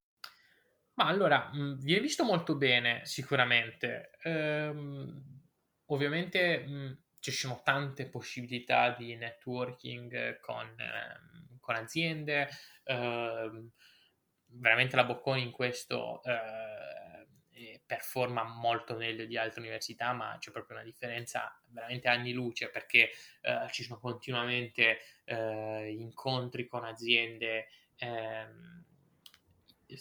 Ma 0.95 1.07
allora, 1.07 1.49
mh, 1.53 1.79
viene 1.79 2.01
visto 2.01 2.23
molto 2.23 2.55
bene, 2.55 3.01
sicuramente. 3.03 4.11
Ehm, 4.23 5.41
ovviamente 5.87 6.57
mh, 6.59 7.04
ci 7.31 7.39
sono 7.39 7.61
tante 7.63 8.07
possibilità 8.07 8.91
di 8.91 9.15
networking 9.15 10.39
con, 10.39 10.67
eh, 10.79 11.57
con 11.59 11.75
aziende, 11.75 12.49
eh, 12.83 13.69
veramente 14.47 14.95
la 14.95 15.05
Bocconi 15.05 15.41
in 15.41 15.51
questo 15.51 16.21
eh, 16.23 17.81
performa 17.85 18.43
molto 18.43 18.95
meglio 18.95 19.25
di 19.25 19.37
altre 19.37 19.61
università, 19.61 20.13
ma 20.13 20.35
c'è 20.39 20.51
proprio 20.51 20.77
una 20.77 20.85
differenza 20.85 21.59
veramente 21.67 22.07
anni 22.07 22.31
luce 22.31 22.69
perché 22.69 23.09
eh, 23.41 23.67
ci 23.71 23.83
sono 23.83 23.99
continuamente 23.99 24.99
eh, 25.23 25.95
incontri 25.97 26.67
con 26.67 26.83
aziende 26.83 27.67
ehm, 27.97 28.84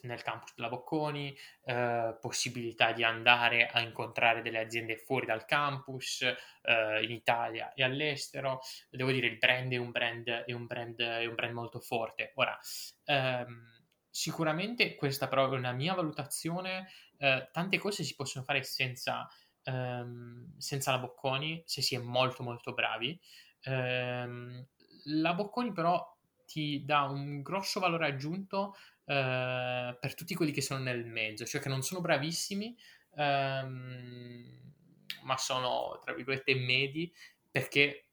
nel 0.03 0.23
campus 0.23 0.55
della 0.55 0.69
Bocconi, 0.69 1.37
eh, 1.65 2.17
possibilità 2.21 2.93
di 2.93 3.05
andare 3.05 3.67
a 3.67 3.81
incontrare 3.81 4.43
delle 4.43 4.59
aziende 4.59 4.97
fuori 4.97 5.27
dal 5.27 5.45
campus, 5.45 6.23
eh, 6.23 7.03
in 7.03 7.11
Italia 7.11 7.73
e 7.75 7.83
all'estero. 7.83 8.61
Devo 8.91 9.11
dire, 9.11 9.27
il 9.27 9.39
brand 9.39 9.73
è 9.73 9.77
un 9.77 9.91
brand, 9.91 10.29
è 10.29 10.53
un 10.53 10.67
brand, 10.67 11.01
è 11.01 11.27
un 11.27 11.35
brand 11.35 11.53
molto 11.55 11.81
forte. 11.81 12.33
Ora, 12.37 12.59
ehm, 13.05 13.83
sicuramente 14.11 14.95
questa 14.95 15.29
però 15.29 15.51
è 15.51 15.57
una 15.57 15.73
mia 15.73 15.95
valutazione, 15.95 16.89
eh, 17.19 17.49
tante 17.53 17.79
cose 17.79 18.05
si 18.05 18.15
possono 18.15 18.45
fare 18.45 18.63
senza, 18.63 19.29
ehm, 19.65 20.57
senza 20.59 20.93
la 20.93 20.99
Bocconi, 20.99 21.63
se 21.67 21.83
si 21.83 21.95
è 21.95 21.99
molto 21.99 22.43
molto 22.43 22.73
bravi. 22.75 23.19
Ehm, 23.63 24.67
la 25.07 25.35
Bocconi 25.35 25.73
però 25.73 26.13
ti 26.47 26.85
dà 26.85 27.03
un 27.03 27.43
grosso 27.43 27.81
valore 27.81 28.07
aggiunto 28.07 28.77
eh, 29.07 29.97
per 30.01 30.15
tutti 30.15 30.35
quelli 30.35 30.53
che 30.53 30.63
sono 30.63 30.83
nel 30.83 31.05
mezzo, 31.05 31.45
cioè 31.45 31.61
che 31.61 31.69
non 31.69 31.83
sono 31.83 32.01
bravissimi, 32.01 32.77
ehm, 33.17 34.73
ma 35.23 35.37
sono, 35.37 35.99
tra 36.03 36.13
virgolette, 36.15 36.55
medi, 36.55 37.13
perché 37.51 38.07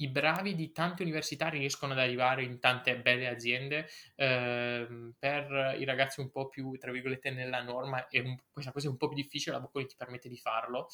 i 0.00 0.08
bravi 0.08 0.54
di 0.54 0.70
tante 0.70 1.02
università 1.02 1.48
riescono 1.48 1.92
ad 1.92 1.98
arrivare 1.98 2.44
in 2.44 2.60
tante 2.60 3.00
belle 3.00 3.28
aziende, 3.28 3.88
ehm, 4.16 5.14
per 5.18 5.76
i 5.78 5.84
ragazzi 5.84 6.20
un 6.20 6.30
po' 6.30 6.48
più, 6.48 6.76
tra 6.78 6.92
virgolette, 6.92 7.30
nella 7.30 7.62
norma, 7.62 8.06
e 8.08 8.20
un, 8.20 8.36
questa 8.52 8.72
cosa 8.72 8.86
è 8.86 8.90
un 8.90 8.96
po' 8.96 9.08
più 9.08 9.16
difficile, 9.16 9.56
la 9.56 9.60
Bocconi 9.62 9.86
ti 9.86 9.96
permette 9.96 10.28
di 10.28 10.38
farlo, 10.38 10.88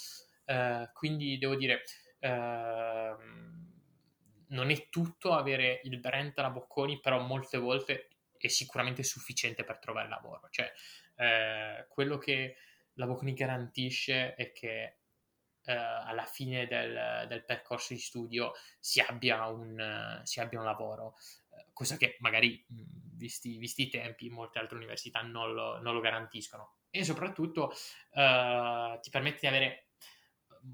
eh, 0.47 0.91
quindi 0.93 1.39
devo 1.39 1.57
dire... 1.57 1.83
Ehm, 2.21 3.73
non 4.49 4.71
è 4.71 4.89
tutto 4.89 5.33
avere 5.33 5.81
il 5.85 5.99
brand 5.99 6.33
alla 6.37 6.51
Bocconi, 6.51 7.01
però 7.01 7.21
molte 7.21 7.59
volte 7.59 8.09
è 8.47 8.51
sicuramente 8.51 9.03
sufficiente 9.03 9.65
per 9.65 9.79
trovare 9.79 10.09
lavoro. 10.09 10.49
Cioè, 10.51 10.73
eh, 11.17 11.87
quello 11.89 12.19
che 12.19 12.57
la 12.95 13.07
Bocconi 13.07 13.35
garantisce 13.35 14.35
è 14.35 14.53
che 14.53 14.99
eh, 15.67 15.73
alla 15.73 16.25
fine 16.25 16.67
del, 16.67 17.27
del, 17.29 17.45
percorso 17.45 17.95
di 17.95 18.01
studio 18.01 18.53
si 18.79 19.01
abbia 19.01 19.47
un, 19.47 20.21
si 20.25 20.41
abbia 20.41 20.59
un 20.59 20.67
lavoro, 20.67 21.17
eh, 21.51 21.67
cosa 21.73 21.97
che 21.97 22.17
magari, 22.21 22.65
visti, 22.69 23.57
visti, 23.57 23.83
i 23.83 23.89
tempi, 23.89 24.29
molte 24.29 24.59
altre 24.59 24.77
università 24.77 25.23
non 25.23 25.55
lo, 25.55 25.81
non 25.81 25.95
lo 25.95 26.01
garantiscono. 26.01 26.77
E 26.91 27.03
soprattutto 27.03 27.73
eh, 28.13 28.99
ti 29.01 29.11
permette 29.11 29.39
di 29.41 29.47
avere 29.47 29.84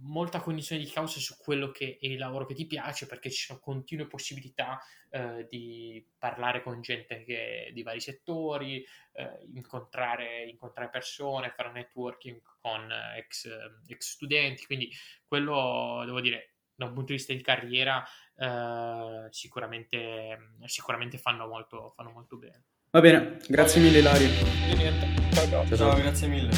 molta 0.03 0.41
cognizione 0.41 0.83
di 0.83 0.91
causa 0.91 1.19
su 1.19 1.37
quello 1.37 1.71
che 1.71 1.99
è 2.01 2.07
il 2.07 2.19
lavoro 2.19 2.47
che 2.47 2.55
ti 2.55 2.67
piace 2.67 3.07
perché 3.07 3.31
ci 3.31 3.47
sono 3.47 3.59
continue 3.59 4.07
possibilità 4.07 4.81
eh, 5.11 5.47
di 5.49 6.05
parlare 6.19 6.63
con 6.63 6.81
gente 6.81 7.25
che, 7.25 7.71
di 7.73 7.83
vari 7.83 8.01
settori, 8.01 8.85
eh, 9.13 9.47
incontrare, 9.55 10.45
incontrare, 10.45 10.91
persone, 10.91 11.53
fare 11.57 11.73
networking 11.73 12.41
con 12.61 12.91
ex, 13.17 13.49
ex, 13.87 14.11
studenti, 14.13 14.65
quindi 14.67 14.91
quello 15.27 16.03
devo 16.05 16.21
dire 16.21 16.55
da 16.75 16.87
un 16.87 16.93
punto 16.95 17.13
di 17.13 17.19
vista 17.19 17.35
di 17.35 17.43
carriera 17.43 18.03
eh, 18.37 19.27
sicuramente, 19.31 20.55
sicuramente 20.65 21.19
fanno, 21.19 21.47
molto, 21.47 21.93
fanno 21.95 22.11
molto 22.11 22.37
bene. 22.37 22.65
Va 22.91 23.01
bene, 23.01 23.39
grazie 23.49 23.81
mille 23.81 24.03
ciao, 24.03 25.49
ciao. 25.49 25.67
ciao, 25.67 25.77
ciao 25.77 25.97
grazie 25.97 26.27
mille. 26.29 26.51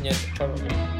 Niente, 0.00 0.32
ciao. 0.34 0.97